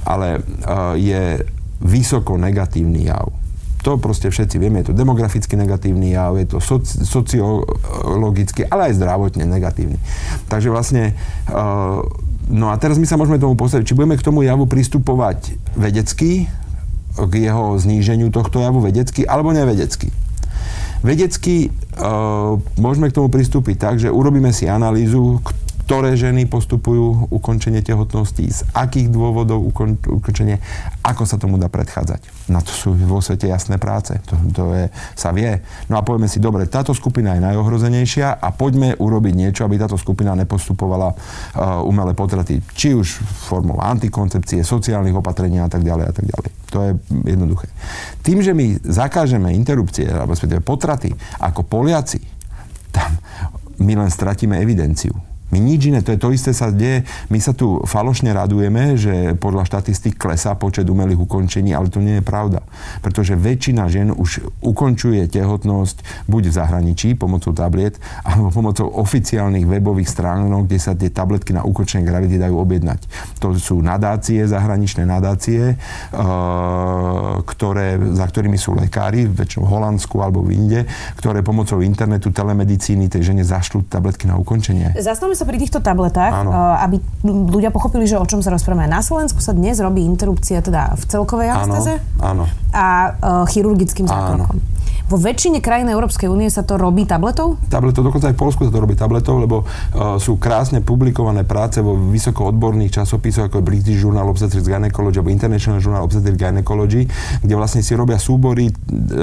ale 0.07 0.39
uh, 0.39 0.95
je 0.95 1.43
vysoko 1.83 2.39
negatívny 2.39 3.11
jav. 3.11 3.27
To 3.83 3.99
proste 3.99 4.31
všetci 4.31 4.55
vieme, 4.63 4.79
je 4.79 4.95
to 4.95 4.95
demograficky 4.95 5.59
negatívny 5.59 6.15
jav, 6.15 6.39
je 6.39 6.47
to 6.47 6.63
soci, 6.63 7.03
sociologicky, 7.03 8.63
ale 8.63 8.87
aj 8.87 8.95
zdravotne 8.95 9.43
negatívny. 9.43 9.99
Takže 10.47 10.71
vlastne, 10.71 11.11
uh, 11.51 11.99
no 12.47 12.71
a 12.71 12.75
teraz 12.79 12.95
my 12.95 13.03
sa 13.03 13.19
môžeme 13.19 13.35
tomu 13.35 13.59
postaviť, 13.59 13.83
či 13.91 13.97
budeme 13.99 14.15
k 14.15 14.23
tomu 14.23 14.47
javu 14.47 14.63
pristupovať 14.63 15.59
vedecky, 15.75 16.47
k 17.13 17.34
jeho 17.50 17.77
zníženiu 17.77 18.34
tohto 18.34 18.62
javu 18.62 18.82
vedecky 18.82 19.25
alebo 19.25 19.53
nevedecky. 19.53 20.10
Vedecky 21.03 21.67
e, 21.67 21.70
môžeme 22.79 23.12
k 23.12 23.15
tomu 23.20 23.27
pristúpiť 23.27 23.75
tak, 23.75 23.96
že 24.00 24.08
urobíme 24.08 24.55
si 24.55 24.72
analýzu, 24.72 25.43
ktoré 25.93 26.17
ženy 26.17 26.50
postupujú 26.50 27.29
ukončenie 27.29 27.85
tehotnosti, 27.85 28.41
z 28.50 28.65
akých 28.73 29.13
dôvodov 29.13 29.62
ukon, 29.62 29.93
ukončenie, 29.93 30.57
ako 31.05 31.21
sa 31.21 31.38
tomu 31.38 31.62
dá 31.62 31.69
predchádzať. 31.69 32.50
Na 32.50 32.65
to 32.65 32.73
sú 32.73 32.97
vo 32.97 33.21
svete 33.21 33.45
jasné 33.45 33.77
práce, 33.77 34.17
to, 34.25 34.33
to 34.57 34.73
je, 34.73 34.89
sa 35.13 35.29
vie. 35.29 35.62
No 35.93 36.01
a 36.01 36.01
povieme 36.01 36.25
si, 36.25 36.41
dobre, 36.41 36.65
táto 36.65 36.97
skupina 36.97 37.38
je 37.38 37.45
najohrozenejšia 37.45 38.41
a 38.41 38.50
poďme 38.50 38.97
urobiť 38.97 39.33
niečo, 39.38 39.69
aby 39.69 39.77
táto 39.77 39.93
skupina 39.93 40.33
nepostupovala 40.33 41.13
uh, 41.13 41.85
umelé 41.85 42.17
potraty, 42.17 42.57
či 42.73 42.97
už 42.97 43.21
formou 43.45 43.77
antikoncepcie, 43.77 44.65
sociálnych 44.65 45.13
opatrení 45.13 45.62
a 45.62 45.69
tak 45.69 45.85
ďalej 45.85 46.09
a 46.09 46.13
tak 46.17 46.25
ďalej. 46.25 46.50
To 46.73 46.77
je 46.89 46.91
jednoduché. 47.38 47.69
Tým, 48.25 48.41
že 48.41 48.57
my 48.57 48.81
zakážeme 48.81 49.53
interrupcie, 49.53 50.09
alebo 50.09 50.33
potraty 50.57 51.13
ako 51.38 51.62
Poliaci, 51.62 52.17
tam 52.89 53.13
my 53.77 53.93
len 53.93 54.09
stratíme 54.09 54.57
evidenciu 54.57 55.32
My 55.53 55.62
nič 55.62 55.93
iné, 55.93 56.01
to 56.01 56.10
je 56.10 56.17
to 56.17 56.33
isté 56.33 56.50
sa 56.50 56.74
deje. 56.74 57.05
My 57.29 57.38
sa 57.38 57.53
tu 57.53 57.77
falošne 57.86 58.33
radujeme, 58.33 58.98
že 58.98 59.38
podľa 59.38 59.69
štatistik 59.69 60.17
klesá 60.17 60.57
počet 60.57 60.89
umelých 60.89 61.29
ukončení, 61.29 61.77
ale 61.77 61.93
to 61.93 62.01
nie 62.01 62.17
je 62.17 62.25
pravda. 62.25 62.65
Pretože 63.05 63.38
väčšina 63.38 63.86
žien 63.86 64.10
už 64.10 64.50
ukončuje 64.65 65.29
tehotnosť 65.29 66.25
buď 66.25 66.43
v 66.50 66.53
zahraničí 66.57 67.13
pomocou 67.13 67.53
tablet, 67.53 68.01
alebo 68.25 68.50
pomocou 68.50 68.89
oficiálnych 68.98 69.69
webových 69.69 70.10
stránok, 70.10 70.65
kde 70.65 70.79
sa 70.81 70.98
tie 70.98 71.13
tabletky 71.13 71.53
na 71.53 71.62
ukončenie 71.62 72.01
gravidity 72.01 72.41
dajú 72.41 72.57
objednať. 72.57 73.05
To 73.38 73.53
sú 73.53 73.77
nadácie, 73.86 74.50
zahraničné 74.50 75.05
nadácie, 75.05 75.77
eh, 75.77 76.17
ktoré, 77.45 78.01
za 78.17 78.25
ktorými 78.25 78.57
sú 78.57 78.74
lekári, 78.74 79.29
väčšinou 79.29 79.69
v 79.69 79.69
Holandsku 79.69 80.17
alebo 80.17 80.41
v 80.41 80.57
Inde, 80.57 80.81
ktoré 81.22 81.45
pomocou 81.45 81.77
internetu, 81.86 82.33
telemedicíny 82.33 83.05
tej 83.05 83.29
žene 83.29 83.45
zašľú 83.45 83.86
tabletky 83.86 84.25
na 84.25 84.41
ukončenie. 84.41 84.98
Zastavme 84.98 85.38
sa 85.38 85.42
pri 85.43 85.57
týchto 85.62 85.79
tabletách, 85.79 86.33
Áno. 86.43 86.51
Eh, 86.51 86.85
aby 86.88 86.95
ľudia 87.23 87.69
pochopili, 87.69 88.03
že 88.09 88.19
o 88.19 88.25
čom 88.25 88.43
sa 88.43 88.51
rozprávame. 88.51 88.89
Na 88.89 89.00
Slovensku 89.05 89.39
sa 89.39 89.55
dnes 89.55 89.79
robí 89.79 90.03
interrupcia 90.03 90.59
teda 90.59 90.95
v 91.00 91.03
celkovej 91.07 91.47
anestéze 91.53 91.93
a 92.73 92.85
uh, 93.13 93.45
chirurgickým 93.45 94.09
zákrokom. 94.09 94.73
Vo 95.03 95.19
väčšine 95.19 95.59
krajín 95.59 95.91
Európskej 95.91 96.31
únie 96.31 96.47
sa 96.47 96.63
to 96.63 96.79
robí 96.79 97.03
tabletou? 97.03 97.59
Tabletou, 97.67 98.01
dokonca 98.07 98.31
aj 98.31 98.35
v 98.35 98.41
Polsku 98.41 98.61
sa 98.65 98.71
to 98.71 98.79
robí 98.79 98.95
tabletou, 98.95 99.35
lebo 99.37 99.61
uh, 99.61 100.15
sú 100.17 100.39
krásne 100.39 100.79
publikované 100.79 101.43
práce 101.43 101.83
vo 101.83 101.93
vysoko 101.93 102.49
odborných 102.49 103.03
časopisoch, 103.03 103.51
ako 103.51 103.59
je 103.59 103.67
British 103.67 103.99
Journal 103.99 104.25
Obstetrics 104.25 104.65
Gynecology 104.65 105.19
alebo 105.19 105.29
International 105.29 105.83
Journal 105.83 106.07
Obstetrics 106.07 106.39
Gynecology, 106.39 107.03
kde 107.43 107.53
vlastne 107.53 107.83
si 107.83 107.93
robia 107.93 108.15
súbory 108.15 108.71
e, 108.71 108.73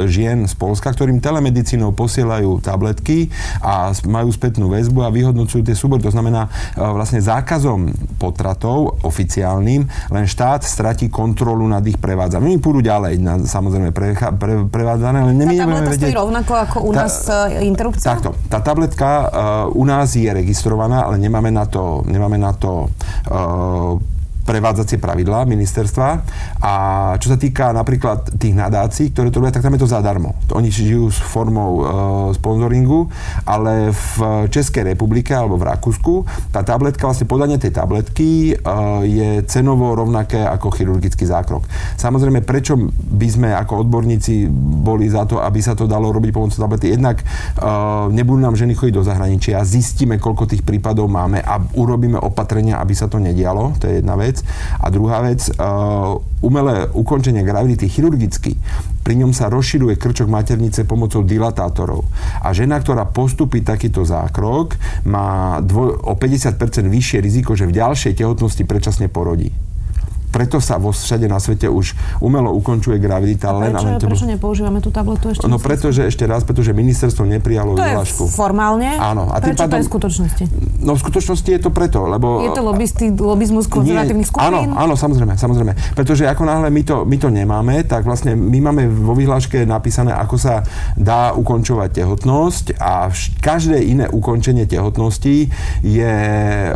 žien 0.06 0.44
z 0.44 0.54
Polska, 0.54 0.92
ktorým 0.92 1.18
telemedicínou 1.18 1.96
posielajú 1.96 2.60
tabletky 2.60 3.32
a 3.64 3.90
majú 4.04 4.28
spätnú 4.30 4.68
väzbu 4.68 5.00
a 5.02 5.10
vyhodnocujú 5.10 5.64
tie 5.64 5.74
súbory. 5.74 6.04
To 6.04 6.12
znamená, 6.12 6.46
uh, 6.46 6.92
vlastne 6.92 7.24
zákazom 7.24 7.90
potratov 8.20 9.00
oficiálnym 9.00 9.88
len 10.12 10.24
štát 10.28 10.60
stratí 10.62 11.08
kontrolu 11.08 11.64
nad 11.66 11.82
ich 11.88 11.96
prevádzaním. 11.96 12.56
Oni 12.56 12.62
pôjdu 12.62 12.84
ďalej, 12.84 13.18
na, 13.18 13.40
samozrejme, 13.40 13.90
pre, 13.90 14.12
pre, 14.14 14.54
prevádzané, 14.68 15.18
ale 15.24 15.32
nemôžeme 15.54 15.66
tableta 15.66 15.90
vedieť... 15.90 16.02
stojí 16.06 16.14
rovnako 16.14 16.52
ako 16.54 16.78
u 16.86 16.92
nás 16.92 17.12
tá, 17.26 17.38
e, 17.50 17.66
interrupcia? 17.66 18.06
Takto. 18.06 18.30
Tá 18.46 18.58
tabletka 18.62 19.08
uh, 19.10 19.28
u 19.74 19.84
nás 19.88 20.14
je 20.14 20.30
registrovaná, 20.30 21.06
ale 21.06 21.18
nemáme 21.18 21.50
na 21.50 21.66
to, 21.66 22.06
nemáme 22.06 22.38
na 22.38 22.52
to 22.54 22.86
uh, 23.30 23.98
prevádzacie 24.50 24.98
pravidlá 24.98 25.46
ministerstva. 25.46 26.08
A 26.58 26.74
čo 27.22 27.30
sa 27.30 27.38
týka 27.38 27.70
napríklad 27.70 28.34
tých 28.34 28.58
nadácií, 28.58 29.14
ktoré 29.14 29.30
to 29.30 29.38
robia, 29.38 29.54
tak 29.54 29.62
tam 29.62 29.78
je 29.78 29.82
to 29.86 29.94
zadarmo. 29.94 30.34
Oni 30.50 30.74
žijú 30.74 31.06
s 31.06 31.22
formou 31.22 31.70
e, 31.78 31.82
sponzoringu, 32.34 33.06
ale 33.46 33.94
v 33.94 34.14
Českej 34.50 34.90
republike 34.90 35.30
alebo 35.30 35.54
v 35.54 35.70
Rakúsku 35.70 36.26
tá 36.50 36.66
tabletka, 36.66 37.06
vlastne 37.06 37.30
podanie 37.30 37.62
tej 37.62 37.70
tabletky 37.70 38.58
e, 38.58 38.66
je 39.06 39.30
cenovo 39.46 39.94
rovnaké 39.94 40.42
ako 40.42 40.74
chirurgický 40.74 41.22
zákrok. 41.30 41.70
Samozrejme, 41.94 42.42
prečo 42.42 42.74
by 42.90 43.28
sme 43.30 43.48
ako 43.54 43.86
odborníci 43.86 44.50
boli 44.82 45.06
za 45.06 45.30
to, 45.30 45.38
aby 45.38 45.62
sa 45.62 45.78
to 45.78 45.86
dalo 45.86 46.10
robiť 46.10 46.34
pomocou 46.34 46.58
tablety? 46.58 46.90
Jednak 46.90 47.22
e, 47.22 47.24
nebudú 48.10 48.42
nám 48.42 48.58
ženy 48.58 48.74
chodiť 48.74 48.94
do 48.98 49.06
zahraničia, 49.06 49.62
zistíme, 49.62 50.18
koľko 50.18 50.50
tých 50.50 50.66
prípadov 50.66 51.06
máme 51.06 51.38
a 51.38 51.62
urobíme 51.78 52.18
opatrenia, 52.18 52.82
aby 52.82 52.98
sa 52.98 53.06
to 53.06 53.22
nedialo. 53.22 53.78
To 53.78 53.86
je 53.86 54.02
jedna 54.02 54.18
vec. 54.18 54.39
A 54.80 54.86
druhá 54.88 55.24
vec, 55.24 55.48
uh, 55.54 56.18
umelé 56.40 56.88
ukončenie 56.92 57.44
gravidity 57.44 57.88
chirurgicky, 57.88 58.56
pri 59.00 59.14
ňom 59.16 59.32
sa 59.32 59.48
rozširuje 59.48 59.96
krčok 59.96 60.28
maternice 60.28 60.84
pomocou 60.84 61.24
dilatátorov. 61.24 62.04
A 62.44 62.52
žena, 62.52 62.78
ktorá 62.78 63.08
postupí 63.08 63.64
takýto 63.64 64.04
zákrok, 64.04 64.76
má 65.08 65.58
dvoj, 65.64 66.04
o 66.04 66.14
50% 66.14 66.86
vyššie 66.86 67.18
riziko, 67.20 67.56
že 67.56 67.68
v 67.68 67.76
ďalšej 67.80 68.16
tehotnosti 68.16 68.62
predčasne 68.64 69.08
porodí 69.08 69.50
preto 70.30 70.62
sa 70.62 70.78
vo 70.78 70.94
všade 70.94 71.26
na 71.26 71.42
svete 71.42 71.66
už 71.66 71.98
umelo 72.22 72.54
ukončuje 72.54 73.02
gravidita. 73.02 73.50
Len, 73.50 73.74
prečo, 73.74 73.86
len 73.86 73.94
tebo... 73.98 74.10
prečo 74.14 74.26
nepoužívame 74.30 74.78
tú 74.78 74.94
tabletu 74.94 75.34
ešte? 75.34 75.44
No 75.50 75.58
pretože 75.58 76.06
ešte 76.06 76.24
raz, 76.24 76.46
pretože 76.46 76.70
ministerstvo 76.70 77.26
neprijalo 77.26 77.74
to 77.74 77.82
vyhlášku. 77.82 78.30
Je 78.30 78.32
formálne? 78.32 78.94
Áno. 78.96 79.26
A 79.34 79.42
prečo 79.42 79.66
pádom... 79.66 79.74
to 79.74 79.76
je 79.76 79.84
v 79.84 79.90
skutočnosti? 79.90 80.44
No 80.80 80.96
v 80.96 81.00
skutočnosti 81.00 81.50
je 81.50 81.60
to 81.60 81.70
preto, 81.70 82.08
lebo... 82.08 82.40
Je 82.40 82.50
to 82.56 82.64
lobbysti, 82.64 83.12
lobizmus 83.12 83.68
konzervatívnych 83.68 84.28
skupín? 84.28 84.48
Áno, 84.48 84.76
áno, 84.80 84.94
samozrejme, 84.96 85.36
samozrejme. 85.36 85.72
Pretože 85.92 86.24
ako 86.24 86.48
náhle 86.48 86.72
my 86.72 86.82
to, 86.82 87.04
my 87.04 87.16
to 87.20 87.28
nemáme, 87.28 87.84
tak 87.84 88.08
vlastne 88.08 88.32
my 88.32 88.58
máme 88.64 88.88
vo 88.88 89.12
vyhláške 89.12 89.68
napísané, 89.68 90.16
ako 90.16 90.36
sa 90.40 90.64
dá 90.96 91.36
ukončovať 91.36 92.00
tehotnosť 92.00 92.80
a 92.80 93.12
každé 93.44 93.76
iné 93.84 94.08
ukončenie 94.08 94.64
tehotnosti 94.64 95.52
je 95.84 96.14
e, 96.68 96.72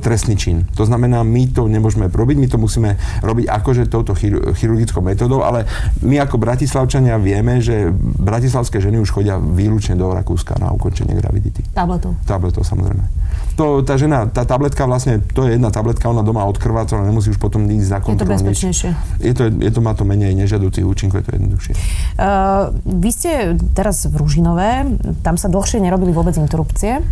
trestný 0.00 0.34
čin. 0.40 0.64
To 0.80 0.88
znamená, 0.88 1.20
my 1.20 1.52
to 1.52 1.68
nemôžeme 1.68 2.08
robiť, 2.08 2.36
my 2.40 2.48
to 2.48 2.56
musíme 2.56 2.96
robiť 3.20 3.46
akože 3.52 3.92
touto 3.92 4.16
chirurgickou 4.56 5.04
metodou, 5.04 5.44
ale 5.44 5.68
my 6.00 6.16
ako 6.24 6.40
bratislavčania 6.40 7.20
vieme, 7.20 7.60
že 7.60 7.92
bratislavské 8.00 8.80
ženy 8.80 8.98
už 9.04 9.12
chodia 9.12 9.36
výlučne 9.36 10.00
do 10.00 10.08
Rakúska 10.08 10.56
na 10.56 10.72
ukončenie 10.72 11.12
gravidity. 11.12 11.60
Tabletou. 11.76 12.16
Tabletou, 12.24 12.64
samozrejme. 12.64 13.01
To, 13.52 13.84
tá 13.84 14.00
žena, 14.00 14.24
tá 14.32 14.48
tabletka 14.48 14.88
vlastne, 14.88 15.20
to 15.36 15.44
je 15.44 15.60
jedna 15.60 15.68
tabletka, 15.68 16.08
ona 16.08 16.24
doma 16.24 16.40
odkrváca, 16.48 16.96
ona 16.96 17.12
nemusí 17.12 17.28
už 17.28 17.36
potom 17.36 17.68
ísť 17.68 17.90
na 17.92 18.00
kontrolu. 18.00 18.16
Je 18.16 18.20
to 18.24 18.32
bezpečnejšie. 18.32 18.90
Je 19.20 19.34
to, 19.36 19.42
je 19.52 19.70
to, 19.76 19.80
má 19.84 19.92
to 19.92 20.08
menej 20.08 20.32
nežiaducich 20.32 20.80
účinkov, 20.80 21.20
je 21.20 21.26
to 21.28 21.32
jednoduchšie. 21.36 21.74
Uh, 22.16 22.72
vy 22.88 23.10
ste 23.12 23.60
teraz 23.76 24.08
v 24.08 24.14
Ružinové, 24.16 24.88
tam 25.20 25.36
sa 25.36 25.52
dlhšie 25.52 25.84
nerobili 25.84 26.16
vôbec 26.16 26.32
interrupcie 26.40 27.04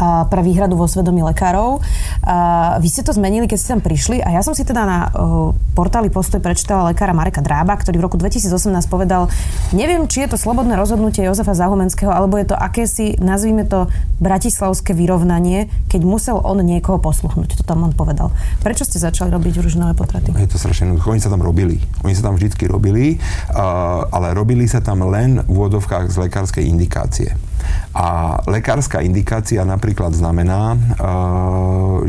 pre 0.00 0.40
výhradu 0.44 0.76
vo 0.76 0.84
svedomí 0.84 1.24
lekárov. 1.24 1.80
Vy 2.80 2.88
ste 2.92 3.02
to 3.02 3.16
zmenili, 3.16 3.48
keď 3.48 3.58
ste 3.58 3.72
tam 3.76 3.82
prišli 3.82 4.20
a 4.20 4.32
ja 4.36 4.44
som 4.44 4.52
si 4.52 4.62
teda 4.62 4.82
na 4.84 4.98
portáli 5.72 6.12
Postoj 6.12 6.40
prečítala 6.40 6.92
lekára 6.92 7.16
Mareka 7.16 7.40
Drába, 7.44 7.76
ktorý 7.76 8.00
v 8.00 8.04
roku 8.08 8.16
2018 8.16 8.48
povedal, 8.88 9.28
neviem, 9.76 10.08
či 10.08 10.24
je 10.24 10.32
to 10.32 10.40
slobodné 10.40 10.76
rozhodnutie 10.76 11.24
Jozefa 11.24 11.52
Zahumenského, 11.52 12.08
alebo 12.08 12.40
je 12.40 12.52
to 12.52 12.56
akési, 12.56 13.16
nazvime 13.20 13.68
to, 13.68 13.88
bratislavské 14.16 14.96
vyrovnanie, 14.96 15.68
keď 15.92 16.00
musel 16.04 16.40
on 16.40 16.64
niekoho 16.64 16.96
posluchnúť. 16.96 17.60
To 17.60 17.64
tam 17.68 17.84
on 17.84 17.92
povedal. 17.92 18.32
Prečo 18.64 18.88
ste 18.88 18.96
začali 18.96 19.28
robiť 19.28 19.60
ružinové 19.60 19.92
potraty? 19.92 20.32
Je 20.32 20.48
to 20.48 20.56
strašne 20.56 20.88
jednoduché. 20.88 21.12
Oni 21.12 21.20
sa 21.20 21.28
tam 21.28 21.44
robili. 21.44 21.76
Oni 22.00 22.16
sa 22.16 22.24
tam 22.24 22.40
vždy 22.40 22.48
robili, 22.64 23.20
ale 24.08 24.32
robili 24.32 24.64
sa 24.64 24.80
tam 24.80 25.04
len 25.04 25.44
v 25.44 25.52
úvodovkách 25.52 26.08
z 26.08 26.16
lekárskej 26.16 26.64
indikácie. 26.64 27.36
A 27.96 28.38
lekárska 28.44 29.00
indikácia 29.00 29.64
napríklad 29.64 30.12
znamená, 30.12 30.76
eh, 30.76 31.06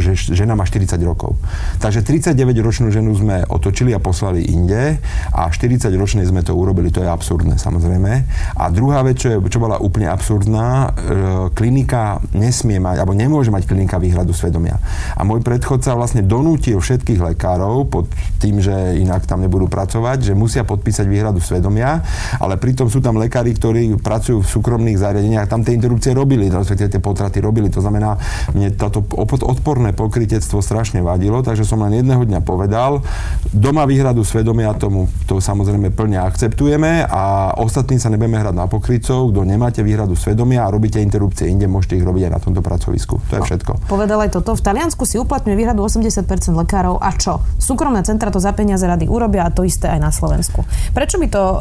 že 0.04 0.36
žena 0.36 0.54
má 0.60 0.68
40 0.68 1.00
rokov. 1.08 1.40
Takže 1.80 2.04
39-ročnú 2.04 2.92
ženu 2.92 3.16
sme 3.16 3.48
otočili 3.48 3.96
a 3.96 4.04
poslali 4.04 4.44
inde 4.52 5.00
a 5.32 5.48
40-ročnej 5.48 6.28
sme 6.28 6.44
to 6.44 6.52
urobili. 6.52 6.92
To 6.92 7.00
je 7.00 7.08
absurdné 7.08 7.56
samozrejme. 7.56 8.12
A 8.60 8.64
druhá 8.68 9.00
vec, 9.08 9.24
čo, 9.24 9.32
je, 9.32 9.38
čo 9.48 9.64
bola 9.64 9.80
úplne 9.80 10.12
absurdná, 10.12 10.68
eh, 10.68 11.48
klinika 11.56 12.20
nesmie 12.36 12.84
mať, 12.84 13.00
alebo 13.00 13.16
nemôže 13.16 13.48
mať 13.48 13.64
klinika 13.64 13.96
výhľadu 13.96 14.36
svedomia. 14.36 14.76
A 15.16 15.24
môj 15.24 15.40
predchodca 15.40 15.96
vlastne 15.96 16.20
donútil 16.20 16.84
všetkých 16.84 17.24
lekárov 17.34 17.88
pod 17.88 18.12
tým, 18.44 18.60
že 18.60 19.00
inak 19.00 19.24
tam 19.24 19.40
nebudú 19.40 19.72
pracovať, 19.72 20.32
že 20.32 20.34
musia 20.36 20.68
podpísať 20.68 21.08
výhradu 21.08 21.40
svedomia, 21.40 22.04
ale 22.44 22.60
pritom 22.60 22.92
sú 22.92 23.00
tam 23.00 23.16
lekári, 23.16 23.56
ktorí 23.56 23.96
pracujú 24.04 24.44
v 24.44 24.52
súkromných 24.52 25.00
zariadeniach 25.00 25.47
tam 25.48 25.64
tie 25.64 25.74
interrupcie 25.74 26.12
robili, 26.12 26.52
respektíve 26.52 26.92
tie 26.94 27.02
potraty 27.02 27.40
robili. 27.40 27.72
To 27.72 27.80
znamená, 27.82 28.20
mne 28.54 28.76
toto 28.76 29.02
odporné 29.48 29.96
pokrytectvo 29.96 30.60
strašne 30.60 31.02
vadilo, 31.02 31.42
takže 31.42 31.64
som 31.64 31.82
len 31.82 32.04
jedného 32.04 32.24
dňa 32.28 32.40
povedal, 32.44 33.02
doma 33.50 33.88
výhradu 33.88 34.22
svedomia 34.22 34.76
tomu 34.76 35.08
to 35.26 35.40
samozrejme 35.40 35.92
plne 35.96 36.20
akceptujeme 36.20 37.08
a 37.08 37.56
ostatní 37.58 37.98
sa 37.98 38.12
nebudeme 38.12 38.40
hrať 38.40 38.56
na 38.56 38.68
pokrytcov, 38.68 39.32
kto 39.32 39.42
nemáte 39.48 39.82
výhradu 39.82 40.14
svedomia 40.14 40.68
a 40.68 40.72
robíte 40.72 41.00
interrupcie 41.00 41.48
inde, 41.48 41.66
môžete 41.66 41.98
ich 41.98 42.06
robiť 42.06 42.28
aj 42.28 42.32
na 42.32 42.40
tomto 42.44 42.62
pracovisku. 42.62 43.18
To 43.32 43.34
je 43.40 43.42
všetko. 43.48 43.88
Povedal 43.88 44.20
aj 44.28 44.36
toto. 44.36 44.54
V 44.54 44.62
Taliansku 44.62 45.08
si 45.08 45.16
uplatňuje 45.18 45.56
výhradu 45.56 45.82
80% 45.84 46.28
lekárov 46.54 47.00
a 47.00 47.10
čo? 47.16 47.40
Súkromné 47.58 48.04
centra 48.04 48.30
to 48.30 48.44
za 48.44 48.52
peniaze 48.52 48.84
rady 48.84 49.08
urobia 49.08 49.48
a 49.48 49.54
to 49.54 49.64
isté 49.64 49.88
aj 49.88 50.00
na 50.04 50.12
Slovensku. 50.12 50.68
Prečo 50.92 51.16
by 51.18 51.28
to 51.32 51.44
uh, 51.44 51.60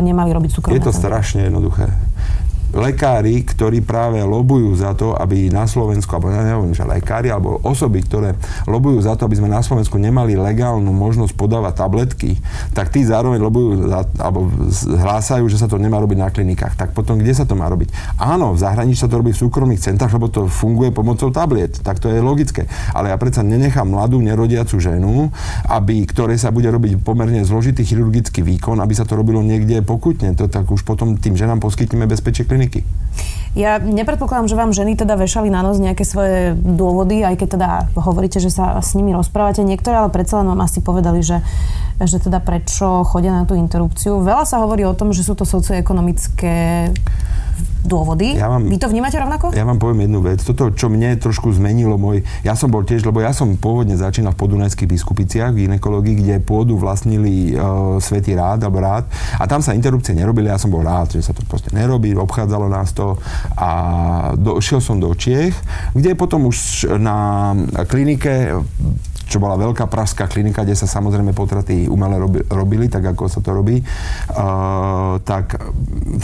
nemali 0.00 0.32
robiť 0.32 0.50
súkromné 0.56 0.78
Je 0.78 0.84
to 0.84 0.92
centra? 0.94 1.20
strašne 1.20 1.46
jednoduché 1.48 1.92
lekári, 2.76 3.40
ktorí 3.42 3.80
práve 3.80 4.20
lobujú 4.20 4.76
za 4.76 4.92
to, 4.92 5.16
aby 5.16 5.48
na 5.48 5.64
Slovensku, 5.64 6.12
alebo 6.12 6.28
ja 6.28 6.44
neviem, 6.44 6.76
že 6.76 6.84
lekári, 6.84 7.32
alebo 7.32 7.56
osoby, 7.64 8.04
ktoré 8.04 8.36
lobujú 8.68 9.00
za 9.00 9.16
to, 9.16 9.24
aby 9.24 9.40
sme 9.40 9.48
na 9.48 9.64
Slovensku 9.64 9.96
nemali 9.96 10.36
legálnu 10.36 10.92
možnosť 10.92 11.32
podávať 11.32 11.74
tabletky, 11.80 12.36
tak 12.76 12.92
tí 12.92 13.02
zároveň 13.02 13.40
lobujú 13.40 13.88
za, 13.88 14.04
alebo 14.20 14.52
hlásajú, 14.84 15.48
že 15.48 15.56
sa 15.56 15.66
to 15.66 15.80
nemá 15.80 15.96
robiť 15.96 16.18
na 16.20 16.28
klinikách. 16.28 16.76
Tak 16.76 16.92
potom 16.92 17.16
kde 17.16 17.32
sa 17.32 17.48
to 17.48 17.56
má 17.56 17.66
robiť? 17.72 18.20
Áno, 18.20 18.52
v 18.52 18.60
zahraničí 18.60 19.00
sa 19.00 19.08
to 19.08 19.24
robí 19.24 19.32
v 19.32 19.40
súkromných 19.40 19.80
centrách, 19.80 20.12
lebo 20.12 20.28
to 20.28 20.44
funguje 20.44 20.92
pomocou 20.92 21.32
tabliet. 21.32 21.80
Tak 21.80 21.98
to 21.98 22.12
je 22.12 22.20
logické. 22.20 22.68
Ale 22.92 23.08
ja 23.08 23.16
predsa 23.16 23.40
nenechám 23.40 23.88
mladú 23.88 24.20
nerodiacu 24.20 24.76
ženu, 24.76 25.32
aby, 25.72 26.04
ktorej 26.04 26.36
sa 26.36 26.52
bude 26.52 26.68
robiť 26.68 27.00
pomerne 27.00 27.40
zložitý 27.40 27.88
chirurgický 27.88 28.44
výkon, 28.44 28.76
aby 28.84 28.92
sa 28.92 29.08
to 29.08 29.16
robilo 29.16 29.40
niekde 29.40 29.80
pokutne. 29.80 30.36
To 30.36 30.44
tak 30.52 30.68
už 30.68 30.84
potom 30.84 31.16
tým 31.16 31.40
ženám 31.40 31.64
poskytneme 31.64 32.04
bezpečie 32.04 32.44
kliniky 32.44 32.65
kliniky. 32.66 32.82
Ja 33.56 33.80
nepredpokladám, 33.80 34.52
že 34.52 34.60
vám 34.60 34.76
ženy 34.76 35.00
teda 35.00 35.16
vešali 35.16 35.48
na 35.48 35.64
nos 35.64 35.80
nejaké 35.80 36.04
svoje 36.04 36.52
dôvody, 36.60 37.24
aj 37.24 37.40
keď 37.40 37.48
teda 37.56 37.68
hovoríte, 37.96 38.36
že 38.36 38.52
sa 38.52 38.76
s 38.84 38.92
nimi 38.92 39.16
rozprávate 39.16 39.64
niektoré, 39.64 39.96
ale 39.96 40.12
predsa 40.12 40.44
len 40.44 40.52
vám 40.52 40.60
asi 40.60 40.84
povedali, 40.84 41.24
že, 41.24 41.40
že 41.96 42.20
teda 42.20 42.44
prečo 42.44 43.00
chodia 43.08 43.32
na 43.32 43.48
tú 43.48 43.56
interrupciu. 43.56 44.20
Veľa 44.20 44.44
sa 44.44 44.60
hovorí 44.60 44.84
o 44.84 44.92
tom, 44.92 45.16
že 45.16 45.24
sú 45.24 45.32
to 45.32 45.48
socioekonomické 45.48 46.92
dôvody. 47.86 48.34
Ja 48.34 48.50
vám, 48.50 48.66
Vy 48.66 48.82
to 48.82 48.90
vnímate 48.90 49.16
rovnako? 49.16 49.54
Ja 49.54 49.62
vám 49.62 49.78
poviem 49.78 50.10
jednu 50.10 50.20
vec. 50.26 50.42
Toto, 50.42 50.74
čo 50.74 50.90
mne 50.90 51.14
trošku 51.16 51.54
zmenilo 51.54 51.94
môj... 51.96 52.26
Ja 52.42 52.58
som 52.58 52.68
bol 52.68 52.82
tiež, 52.82 53.06
lebo 53.06 53.22
ja 53.22 53.30
som 53.30 53.54
pôvodne 53.54 53.94
začínal 53.94 54.34
v 54.34 54.42
podunajských 54.42 54.90
biskupiciach 54.90 55.54
v 55.54 55.66
ginekológii, 55.70 56.18
kde 56.20 56.34
pôdu 56.42 56.74
vlastnili 56.76 57.54
uh, 57.54 57.96
Svetý 58.02 58.34
rád 58.34 58.66
alebo 58.66 58.82
rád. 58.82 59.06
A 59.38 59.46
tam 59.46 59.62
sa 59.62 59.72
interrupcie 59.72 60.12
nerobili. 60.12 60.50
Ja 60.50 60.58
som 60.58 60.74
bol 60.74 60.82
rád, 60.82 61.14
že 61.14 61.22
sa 61.22 61.30
to 61.30 61.46
proste 61.46 61.70
nerobí. 61.70 62.12
Obchádzalo 62.18 62.66
nás 62.66 62.90
to. 62.90 63.16
A 63.54 63.70
došiel 64.34 64.82
som 64.82 64.98
do 64.98 65.14
Čiech, 65.14 65.54
kde 65.94 66.18
potom 66.18 66.50
už 66.50 66.90
na 66.98 67.54
klinike 67.86 68.58
čo 69.26 69.42
bola 69.42 69.58
veľká 69.58 69.90
pražská 69.90 70.30
klinika, 70.30 70.62
kde 70.62 70.78
sa 70.78 70.86
samozrejme 70.86 71.34
potraty 71.34 71.90
umele 71.90 72.16
robili, 72.46 72.86
tak 72.86 73.10
ako 73.10 73.26
sa 73.26 73.42
to 73.42 73.50
robí, 73.50 73.82
uh, 73.82 75.18
tak 75.26 75.58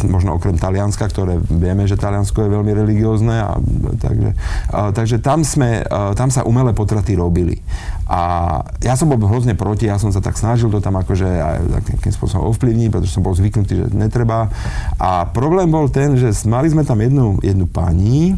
možno 0.07 0.39
okrem 0.39 0.55
Talianska, 0.55 1.11
ktoré 1.11 1.43
vieme, 1.43 1.85
že 1.91 1.99
Taliansko 1.99 2.47
je 2.47 2.55
veľmi 2.55 2.73
religiózne, 2.73 3.43
a, 3.43 3.59
takže, 3.99 4.31
uh, 4.71 4.91
takže 4.95 5.17
tam, 5.19 5.43
sme, 5.43 5.83
uh, 5.83 6.15
tam 6.15 6.31
sa 6.31 6.47
umelé 6.47 6.71
potraty 6.71 7.19
robili. 7.19 7.59
A 8.07 8.61
ja 8.85 8.95
som 8.95 9.11
bol 9.11 9.19
hrozne 9.19 9.59
proti, 9.59 9.91
ja 9.91 9.99
som 9.99 10.15
sa 10.15 10.23
tak 10.23 10.39
snažil 10.39 10.71
to 10.71 10.79
tam 10.79 11.01
akože 11.01 11.27
aj 11.27 11.59
takým 11.97 12.13
spôsobom 12.13 12.55
ovplyvniť, 12.55 12.89
pretože 12.93 13.15
som 13.15 13.25
bol 13.25 13.35
zvyknutý, 13.35 13.73
že 13.73 13.87
netreba. 13.97 14.53
A 15.01 15.27
problém 15.27 15.67
bol 15.73 15.89
ten, 15.89 16.15
že 16.15 16.31
mali 16.45 16.69
sme 16.69 16.85
tam 16.85 17.01
jednu, 17.01 17.41
jednu 17.41 17.65
pani, 17.65 18.37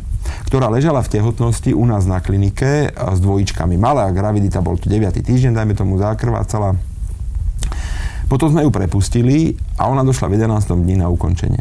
ktorá 0.54 0.70
ležala 0.70 1.02
v 1.02 1.18
tehotnosti 1.18 1.74
u 1.74 1.82
nás 1.82 2.06
na 2.06 2.22
klinike 2.22 2.94
s 2.94 3.18
dvojičkami. 3.18 3.74
Malá 3.74 4.06
gravidita, 4.14 4.62
bol 4.62 4.78
to 4.78 4.86
9. 4.86 5.10
týždeň, 5.18 5.50
dajme 5.50 5.74
tomu 5.74 5.98
zakrvácala. 5.98 6.78
Potom 8.30 8.54
sme 8.54 8.62
ju 8.62 8.70
prepustili 8.70 9.58
a 9.74 9.90
ona 9.90 10.06
došla 10.06 10.30
v 10.30 10.38
11. 10.38 10.78
dní 10.78 11.02
na 11.02 11.10
ukončenie. 11.10 11.58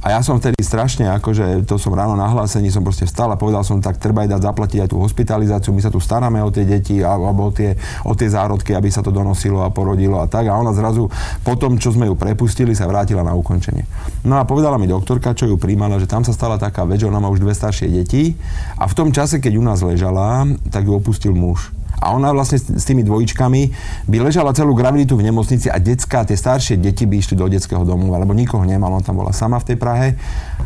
A 0.00 0.16
ja 0.16 0.24
som 0.24 0.40
vtedy 0.40 0.56
strašne, 0.64 1.12
akože 1.12 1.68
to 1.68 1.76
som 1.76 1.92
ráno 1.92 2.16
na 2.16 2.32
som 2.48 2.80
proste 2.80 3.04
vstal 3.04 3.28
a 3.28 3.36
povedal 3.36 3.60
som, 3.60 3.84
tak 3.84 4.00
treba 4.00 4.24
aj 4.24 4.32
dať 4.32 4.40
zaplatiť 4.48 4.78
aj 4.80 4.88
tú 4.88 4.96
hospitalizáciu, 4.96 5.76
my 5.76 5.82
sa 5.84 5.92
tu 5.92 6.00
staráme 6.00 6.40
o 6.40 6.48
tie 6.48 6.64
deti 6.64 7.04
alebo 7.04 7.48
o 7.48 7.52
tie, 7.52 7.76
o 8.08 8.16
tie 8.16 8.32
zárodky, 8.32 8.72
aby 8.72 8.88
sa 8.88 9.04
to 9.04 9.12
donosilo 9.12 9.60
a 9.60 9.68
porodilo 9.68 10.16
a 10.16 10.24
tak. 10.24 10.48
A 10.48 10.56
ona 10.56 10.72
zrazu 10.72 11.12
po 11.44 11.52
tom, 11.60 11.76
čo 11.76 11.92
sme 11.92 12.08
ju 12.08 12.16
prepustili, 12.16 12.72
sa 12.72 12.88
vrátila 12.88 13.20
na 13.20 13.36
ukončenie. 13.36 13.84
No 14.24 14.40
a 14.40 14.48
povedala 14.48 14.80
mi 14.80 14.88
doktorka, 14.88 15.36
čo 15.36 15.44
ju 15.44 15.60
príjmala, 15.60 16.00
že 16.00 16.08
tam 16.08 16.24
sa 16.24 16.32
stala 16.32 16.56
taká 16.56 16.88
vec, 16.88 17.04
že 17.04 17.08
ona 17.12 17.20
má 17.20 17.28
už 17.28 17.44
dve 17.44 17.52
staršie 17.52 17.92
deti 17.92 18.40
a 18.80 18.88
v 18.88 18.96
tom 18.96 19.12
čase, 19.12 19.36
keď 19.36 19.52
u 19.60 19.64
nás 19.68 19.84
ležala, 19.84 20.48
tak 20.72 20.88
ju 20.88 20.96
opustil 20.96 21.36
muž. 21.36 21.76
A 22.00 22.16
ona 22.16 22.32
vlastne 22.32 22.56
s 22.56 22.84
tými 22.88 23.04
dvojičkami 23.04 23.60
by 24.08 24.16
ležala 24.24 24.56
celú 24.56 24.72
graviditu 24.72 25.14
v 25.20 25.28
nemocnici 25.28 25.68
a 25.68 25.76
detská, 25.76 26.24
tie 26.24 26.34
staršie 26.34 26.80
deti 26.80 27.04
by 27.04 27.20
išli 27.20 27.36
do 27.36 27.44
detského 27.44 27.84
domu, 27.84 28.10
alebo 28.16 28.32
nikoho 28.32 28.64
nemal, 28.64 28.90
ona 28.96 29.04
tam 29.04 29.20
bola 29.20 29.36
sama 29.36 29.60
v 29.60 29.72
tej 29.72 29.76
Prahe. 29.76 30.08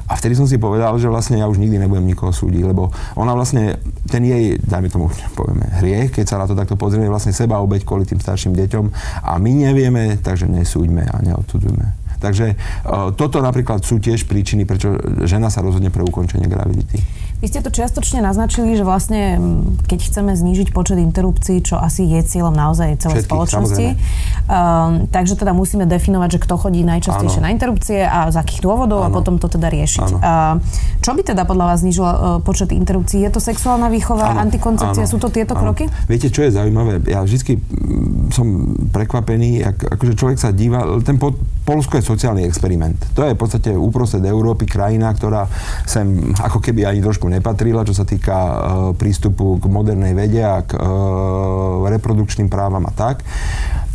A 0.07 0.15
vtedy 0.15 0.39
som 0.39 0.47
si 0.47 0.63
povedal, 0.63 0.95
že 1.03 1.11
vlastne 1.11 1.43
ja 1.43 1.51
už 1.51 1.59
nikdy 1.59 1.83
nebudem 1.83 2.07
nikoho 2.07 2.31
súdiť, 2.31 2.63
lebo 2.63 2.95
ona 3.19 3.35
vlastne, 3.35 3.83
ten 4.07 4.23
jej, 4.23 4.63
dajme 4.63 4.89
tomu, 4.89 5.11
povieme, 5.35 5.67
hriech, 5.83 6.15
keď 6.15 6.25
sa 6.25 6.37
na 6.39 6.47
to 6.47 6.55
takto 6.55 6.79
pozrieme, 6.79 7.11
vlastne 7.11 7.35
seba 7.35 7.59
obeď 7.59 7.83
kvôli 7.83 8.07
tým 8.07 8.23
starším 8.23 8.55
deťom 8.55 8.85
a 9.27 9.33
my 9.43 9.51
nevieme, 9.51 10.21
takže 10.23 10.47
nesúďme 10.47 11.03
a 11.09 11.17
neodsudzujme. 11.25 12.04
Takže 12.25 12.57
uh, 12.57 13.13
toto 13.13 13.45
napríklad 13.45 13.85
sú 13.85 14.01
tiež 14.01 14.25
príčiny, 14.25 14.65
prečo 14.65 14.97
žena 15.29 15.53
sa 15.53 15.61
rozhodne 15.61 15.93
pre 15.93 16.01
ukončenie 16.01 16.49
gravidity. 16.49 17.05
Vy 17.45 17.53
ste 17.53 17.61
to 17.61 17.69
čiastočne 17.69 18.25
naznačili, 18.25 18.73
že 18.73 18.89
vlastne 18.89 19.37
keď 19.85 20.01
chceme 20.09 20.33
znížiť 20.33 20.73
počet 20.73 20.97
interrupcií, 20.97 21.61
čo 21.61 21.77
asi 21.77 22.09
je 22.09 22.25
cieľom 22.25 22.57
naozaj 22.57 23.05
celej 23.05 23.21
Všetkých, 23.21 23.29
spoločnosti, 23.29 23.87
um, 24.49 25.05
takže 25.13 25.37
teda 25.37 25.53
musíme 25.53 25.85
definovať, 25.85 26.29
že 26.31 26.39
kto 26.41 26.55
chodí 26.57 26.81
najčastejšie 26.89 27.45
ano. 27.45 27.47
na 27.47 27.51
interrupcie 27.53 28.01
a 28.01 28.33
z 28.33 28.41
akých 28.41 28.65
dôvodov 28.65 29.05
ano. 29.05 29.13
a 29.13 29.15
potom 29.21 29.37
to 29.37 29.53
teda 29.53 29.69
riešiť. 29.69 30.09
Uh, 30.17 30.57
čo 31.05 31.13
by 31.13 31.21
teda 31.21 31.45
podľa 31.45 31.65
vás 31.69 31.85
znížilo 31.85 32.09
uh, 32.09 32.17
počet 32.41 32.73
interrupcií? 32.73 33.21
Je 33.21 33.29
to 33.29 33.45
sexuálna 33.45 33.93
výchova, 33.93 34.33
ano. 34.33 34.49
antikoncepcia? 34.49 35.05
Ano. 35.05 35.13
Sú 35.13 35.21
to 35.21 35.29
tieto 35.29 35.53
ano. 35.53 35.69
kroky? 35.69 35.85
Viete, 36.09 36.33
čo 36.33 36.49
je 36.49 36.55
zaujímavé? 36.55 37.05
Ja 37.05 37.21
vždy 37.21 37.61
som 38.31 38.77
prekvapený, 38.93 39.65
ak, 39.65 39.99
akože 39.99 40.15
človek 40.15 40.39
sa 40.39 40.55
díva, 40.55 40.85
ten 41.03 41.19
po, 41.19 41.35
Polsko 41.65 41.97
je 41.97 42.05
sociálny 42.05 42.45
experiment. 42.45 42.97
To 43.17 43.25
je 43.25 43.33
v 43.33 43.41
podstate 43.41 43.73
úprostred 43.73 44.21
Európy 44.25 44.69
krajina, 44.69 45.09
ktorá 45.17 45.49
sem 45.89 46.37
ako 46.37 46.61
keby 46.61 46.85
ani 46.85 47.01
trošku 47.01 47.25
nepatrila, 47.25 47.89
čo 47.89 47.97
sa 47.97 48.05
týka 48.05 48.37
uh, 48.37 48.57
prístupu 48.93 49.57
k 49.57 49.65
modernej 49.73 50.13
vede 50.13 50.45
a 50.45 50.61
k 50.61 50.77
uh, 50.77 51.89
reprodukčným 51.89 52.53
právam 52.53 52.85
a 52.85 52.93
tak. 52.93 53.25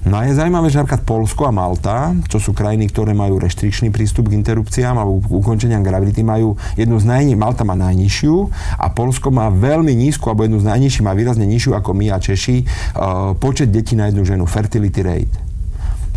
No 0.09 0.17
a 0.17 0.25
je 0.25 0.33
zaujímavé, 0.33 0.73
že 0.73 0.81
napríklad 0.81 1.05
Polsko 1.05 1.45
a 1.45 1.53
Malta, 1.53 2.17
čo 2.25 2.41
sú 2.41 2.49
krajiny, 2.57 2.89
ktoré 2.89 3.13
majú 3.13 3.37
reštrikčný 3.37 3.93
prístup 3.93 4.33
k 4.33 4.41
interrupciám 4.41 4.97
alebo 4.97 5.21
ukončeniam 5.29 5.85
gravidity, 5.85 6.25
majú 6.25 6.57
jednu 6.73 6.97
z 6.97 7.05
najni- 7.05 7.37
Malta 7.37 7.61
má 7.61 7.77
najnižšiu 7.77 8.35
a 8.81 8.89
Polsko 8.89 9.29
má 9.29 9.53
veľmi 9.53 9.93
nízku, 9.93 10.25
alebo 10.25 10.49
jednu 10.49 10.65
z 10.65 10.65
najnižších, 10.65 11.05
má 11.05 11.13
výrazne 11.13 11.45
nižšiu 11.45 11.77
ako 11.77 11.93
my 11.93 12.09
a 12.09 12.17
Češi, 12.17 12.57
uh, 12.65 13.37
počet 13.37 13.69
detí 13.69 13.93
na 13.93 14.09
jednu 14.09 14.25
ženu, 14.25 14.49
fertility 14.49 15.05
rate. 15.05 15.37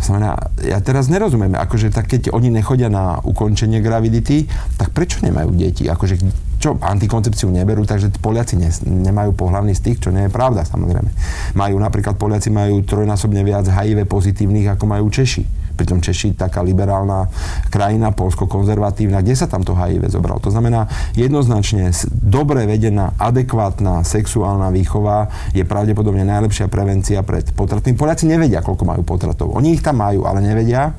Znamená, 0.01 0.51
ja 0.65 0.81
teraz 0.81 1.05
nerozumiem, 1.07 1.53
akože 1.53 1.93
tak 1.93 2.09
keď 2.09 2.33
oni 2.33 2.49
nechodia 2.49 2.89
na 2.89 3.21
ukončenie 3.21 3.77
gravidity, 3.77 4.49
tak 4.75 4.89
prečo 4.89 5.21
nemajú 5.21 5.53
deti? 5.53 5.85
Akože 5.85 6.17
čo, 6.63 6.79
antikoncepciu 6.79 7.51
neberú, 7.51 7.83
takže 7.83 8.07
Poliaci 8.23 8.55
ne, 8.55 8.71
nemajú 8.87 9.35
pohľavný 9.35 9.75
styk, 9.75 9.99
čo 9.99 10.15
nie 10.15 10.27
je 10.27 10.31
pravda 10.31 10.63
samozrejme. 10.63 11.11
Majú 11.59 11.75
napríklad, 11.75 12.15
Poliaci 12.15 12.47
majú 12.47 12.79
trojnásobne 12.87 13.43
viac 13.43 13.67
HIV 13.67 14.07
pozitívnych, 14.07 14.71
ako 14.71 14.87
majú 14.87 15.11
Češi 15.11 15.63
pritom 15.73 16.05
Češi 16.05 16.37
taká 16.37 16.61
liberálna 16.61 17.27
krajina, 17.73 18.13
Polsko 18.13 18.45
konzervatívna, 18.45 19.25
kde 19.25 19.33
sa 19.33 19.49
tam 19.49 19.65
to 19.65 19.73
HIV 19.73 20.05
zobral. 20.13 20.37
To 20.45 20.53
znamená, 20.53 20.85
jednoznačne 21.17 21.89
dobre 22.13 22.69
vedená, 22.69 23.17
adekvátna 23.17 24.05
sexuálna 24.05 24.69
výchova 24.69 25.33
je 25.51 25.65
pravdepodobne 25.65 26.23
najlepšia 26.29 26.69
prevencia 26.69 27.25
pred 27.25 27.49
potratmi. 27.57 27.97
Poliaci 27.97 28.29
nevedia, 28.29 28.61
koľko 28.61 28.85
majú 28.85 29.01
potratov. 29.01 29.57
Oni 29.57 29.73
ich 29.73 29.81
tam 29.81 29.99
majú, 29.99 30.29
ale 30.29 30.45
nevedia, 30.45 30.93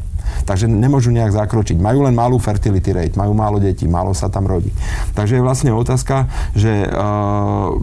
Takže 0.44 0.70
nemôžu 0.70 1.14
nejak 1.14 1.32
zakročiť. 1.32 1.76
Majú 1.80 2.04
len 2.06 2.14
malú 2.14 2.36
fertility 2.40 2.90
rate, 2.92 3.18
majú 3.18 3.32
málo 3.32 3.62
detí, 3.62 3.88
málo 3.88 4.12
sa 4.12 4.28
tam 4.28 4.44
rodí. 4.44 4.70
Takže 5.16 5.38
je 5.38 5.46
vlastne 5.46 5.70
otázka, 5.72 6.28
že 6.56 6.88
uh, 6.88 7.74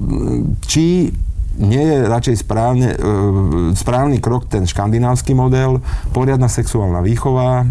či 0.65 1.11
nie 1.59 1.83
je 1.83 2.07
radšej 2.07 2.35
správne, 2.47 2.95
e, 2.95 2.97
správny 3.75 4.23
krok 4.23 4.47
ten 4.47 4.63
škandinávsky 4.63 5.35
model, 5.35 5.83
poriadna 6.15 6.47
sexuálna 6.47 7.03
výchova, 7.03 7.61
e, 7.61 7.65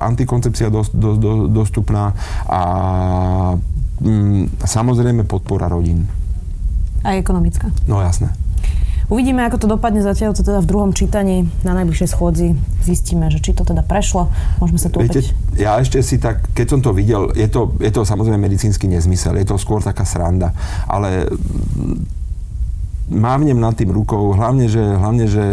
antikoncepcia 0.00 0.70
dos, 0.70 0.94
do, 0.94 1.18
do, 1.18 1.32
dostupná 1.50 2.14
a 2.46 2.62
mm, 3.98 4.62
samozrejme 4.62 5.26
podpora 5.26 5.66
rodín. 5.66 6.06
A 7.02 7.18
ekonomická. 7.18 7.68
No 7.90 8.00
jasné. 8.00 8.32
Uvidíme, 9.12 9.44
ako 9.44 9.60
to 9.60 9.66
dopadne 9.68 10.00
zatiaľ, 10.00 10.32
to 10.32 10.40
teda 10.40 10.64
v 10.64 10.68
druhom 10.68 10.90
čítaní 10.96 11.44
na 11.60 11.76
najbližšej 11.76 12.08
schôdzi 12.08 12.56
zistíme, 12.80 13.28
že 13.28 13.40
či 13.44 13.52
to 13.52 13.64
teda 13.64 13.84
prešlo. 13.84 14.32
Môžeme 14.60 14.80
sa 14.80 14.88
tu 14.88 15.04
Viete, 15.04 15.20
opäť... 15.20 15.36
Ja 15.60 15.76
ešte 15.76 16.00
si 16.00 16.16
tak, 16.16 16.52
keď 16.56 16.66
som 16.72 16.80
to 16.80 16.96
videl, 16.96 17.28
je 17.36 17.48
to, 17.52 17.76
je 17.80 17.92
to 17.92 18.02
samozrejme 18.02 18.40
medicínsky 18.40 18.88
nezmysel, 18.88 19.36
je 19.36 19.46
to 19.48 19.60
skôr 19.60 19.84
taká 19.84 20.08
sranda, 20.08 20.56
ale 20.88 21.28
mávnem 23.12 23.56
nad 23.60 23.76
tým 23.76 23.92
rukou, 23.92 24.32
hlavne, 24.32 24.64
že, 24.64 24.80
hlavne, 24.80 25.28
že 25.28 25.44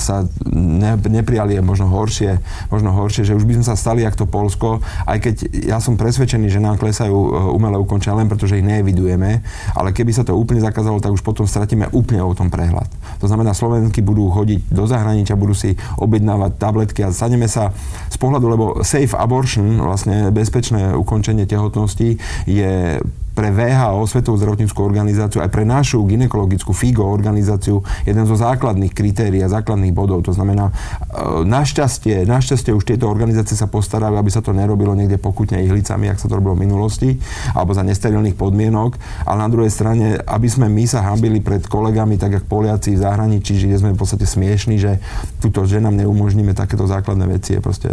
sa 0.00 0.24
ne, 0.48 0.96
neprijali 0.96 1.60
možno 1.60 1.92
horšie, 1.92 2.40
možno 2.72 2.96
horšie, 2.96 3.28
že 3.28 3.36
už 3.36 3.44
by 3.44 3.60
sme 3.60 3.66
sa 3.66 3.76
stali 3.76 4.08
ako 4.08 4.24
to 4.24 4.26
Polsko, 4.26 4.68
aj 5.04 5.18
keď 5.20 5.34
ja 5.68 5.78
som 5.84 6.00
presvedčený, 6.00 6.48
že 6.48 6.64
nám 6.64 6.80
klesajú 6.80 7.12
e, 7.12 7.28
umelé 7.52 7.76
ukončenia 7.76 8.16
len 8.16 8.28
preto, 8.28 8.48
že 8.48 8.60
ich 8.60 8.66
neevidujeme, 8.66 9.44
ale 9.76 9.88
keby 9.92 10.16
sa 10.16 10.24
to 10.24 10.32
úplne 10.32 10.64
zakázalo, 10.64 11.02
tak 11.02 11.12
už 11.12 11.20
potom 11.20 11.44
stratíme 11.44 11.92
úplne 11.92 12.24
o 12.24 12.32
tom 12.32 12.48
prehľad. 12.48 12.88
To 13.20 13.28
znamená, 13.28 13.52
Slovenky 13.52 14.00
budú 14.00 14.32
chodiť 14.32 14.72
do 14.72 14.88
zahraničia, 14.88 15.36
budú 15.36 15.52
si 15.52 15.76
objednávať 16.00 16.56
tabletky 16.56 17.04
a 17.04 17.12
staneme 17.12 17.48
sa 17.48 17.76
z 18.08 18.16
pohľadu, 18.16 18.46
lebo 18.48 18.64
safe 18.80 19.12
abortion, 19.12 19.76
vlastne 19.76 20.32
bezpečné 20.32 20.96
ukončenie 20.96 21.44
tehotnosti 21.44 22.16
je 22.48 23.00
pre 23.34 23.50
VHO, 23.50 24.06
Svetovú 24.06 24.38
zdravotníckú 24.38 24.78
organizáciu, 24.78 25.42
aj 25.42 25.50
pre 25.50 25.66
našu 25.66 26.06
ginekologickú 26.06 26.70
FIGO 26.70 27.02
organizáciu 27.02 27.82
jeden 28.06 28.24
zo 28.30 28.38
základných 28.38 28.94
kritérií 28.94 29.42
a 29.42 29.50
základných 29.50 29.90
bodov. 29.90 30.22
To 30.30 30.32
znamená, 30.32 30.70
e, 30.70 31.42
našťastie, 31.42 32.22
našťastie 32.30 32.70
už 32.70 32.86
tieto 32.86 33.10
organizácie 33.10 33.58
sa 33.58 33.66
postarajú, 33.66 34.14
aby 34.14 34.30
sa 34.30 34.38
to 34.38 34.54
nerobilo 34.54 34.94
niekde 34.94 35.18
pokutne 35.18 35.58
ihlicami, 35.66 36.06
ak 36.06 36.22
sa 36.22 36.30
to 36.30 36.38
robilo 36.38 36.54
v 36.54 36.70
minulosti, 36.70 37.18
alebo 37.58 37.74
za 37.74 37.82
nesterilných 37.82 38.38
podmienok. 38.38 38.96
Ale 39.26 39.38
na 39.42 39.50
druhej 39.50 39.74
strane, 39.74 40.14
aby 40.14 40.46
sme 40.46 40.70
my 40.70 40.86
sa 40.86 41.02
hambili 41.02 41.42
pred 41.42 41.66
kolegami, 41.66 42.14
tak 42.14 42.38
ako 42.38 42.46
Poliaci 42.46 42.94
v 42.94 43.02
zahraničí, 43.02 43.58
že 43.58 43.82
sme 43.82 43.92
v 43.92 43.98
podstate 43.98 44.30
smiešní, 44.30 44.78
že 44.78 45.02
túto 45.42 45.66
ženám 45.66 46.06
neumožníme 46.06 46.54
takéto 46.54 46.86
základné 46.86 47.26
veci, 47.26 47.58
je 47.58 47.60
proste, 47.60 47.90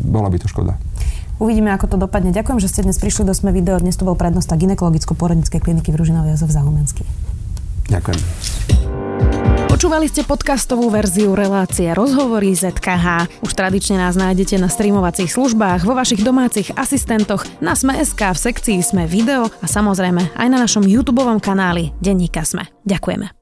bola 0.00 0.32
by 0.32 0.40
to 0.40 0.48
škoda. 0.48 0.80
Uvidíme, 1.38 1.70
ako 1.70 1.86
to 1.86 1.96
dopadne. 1.96 2.34
Ďakujem, 2.34 2.58
že 2.58 2.68
ste 2.70 2.82
dnes 2.82 2.98
prišli 2.98 3.22
do 3.22 3.34
Sme 3.34 3.54
video. 3.54 3.78
Dnes 3.78 3.94
to 3.94 4.02
bol 4.02 4.18
prednosta 4.18 4.58
ginekologicko-porodnickej 4.58 5.62
kliniky 5.62 5.94
v 5.94 5.96
Ružinovej 6.02 6.34
Jozef 6.34 6.50
Zahumenský. 6.50 7.06
Ďakujem. 7.86 8.20
Počúvali 9.70 10.10
ste 10.10 10.26
podcastovú 10.26 10.90
verziu 10.90 11.38
relácie 11.38 11.86
Rozhovory 11.94 12.50
ZKH. 12.50 13.30
Už 13.46 13.54
tradične 13.54 14.02
nás 14.02 14.18
nájdete 14.18 14.58
na 14.58 14.66
streamovacích 14.66 15.30
službách, 15.30 15.86
vo 15.86 15.94
vašich 15.94 16.26
domácich 16.26 16.74
asistentoch, 16.74 17.46
na 17.62 17.78
Sme.sk, 17.78 18.18
v 18.18 18.38
sekcii 18.50 18.82
Sme 18.82 19.06
video 19.06 19.46
a 19.46 19.66
samozrejme 19.70 20.34
aj 20.34 20.48
na 20.50 20.58
našom 20.58 20.82
YouTube 20.82 21.22
kanáli 21.38 21.94
Denníka 22.02 22.42
Sme. 22.42 22.66
Ďakujeme. 22.82 23.37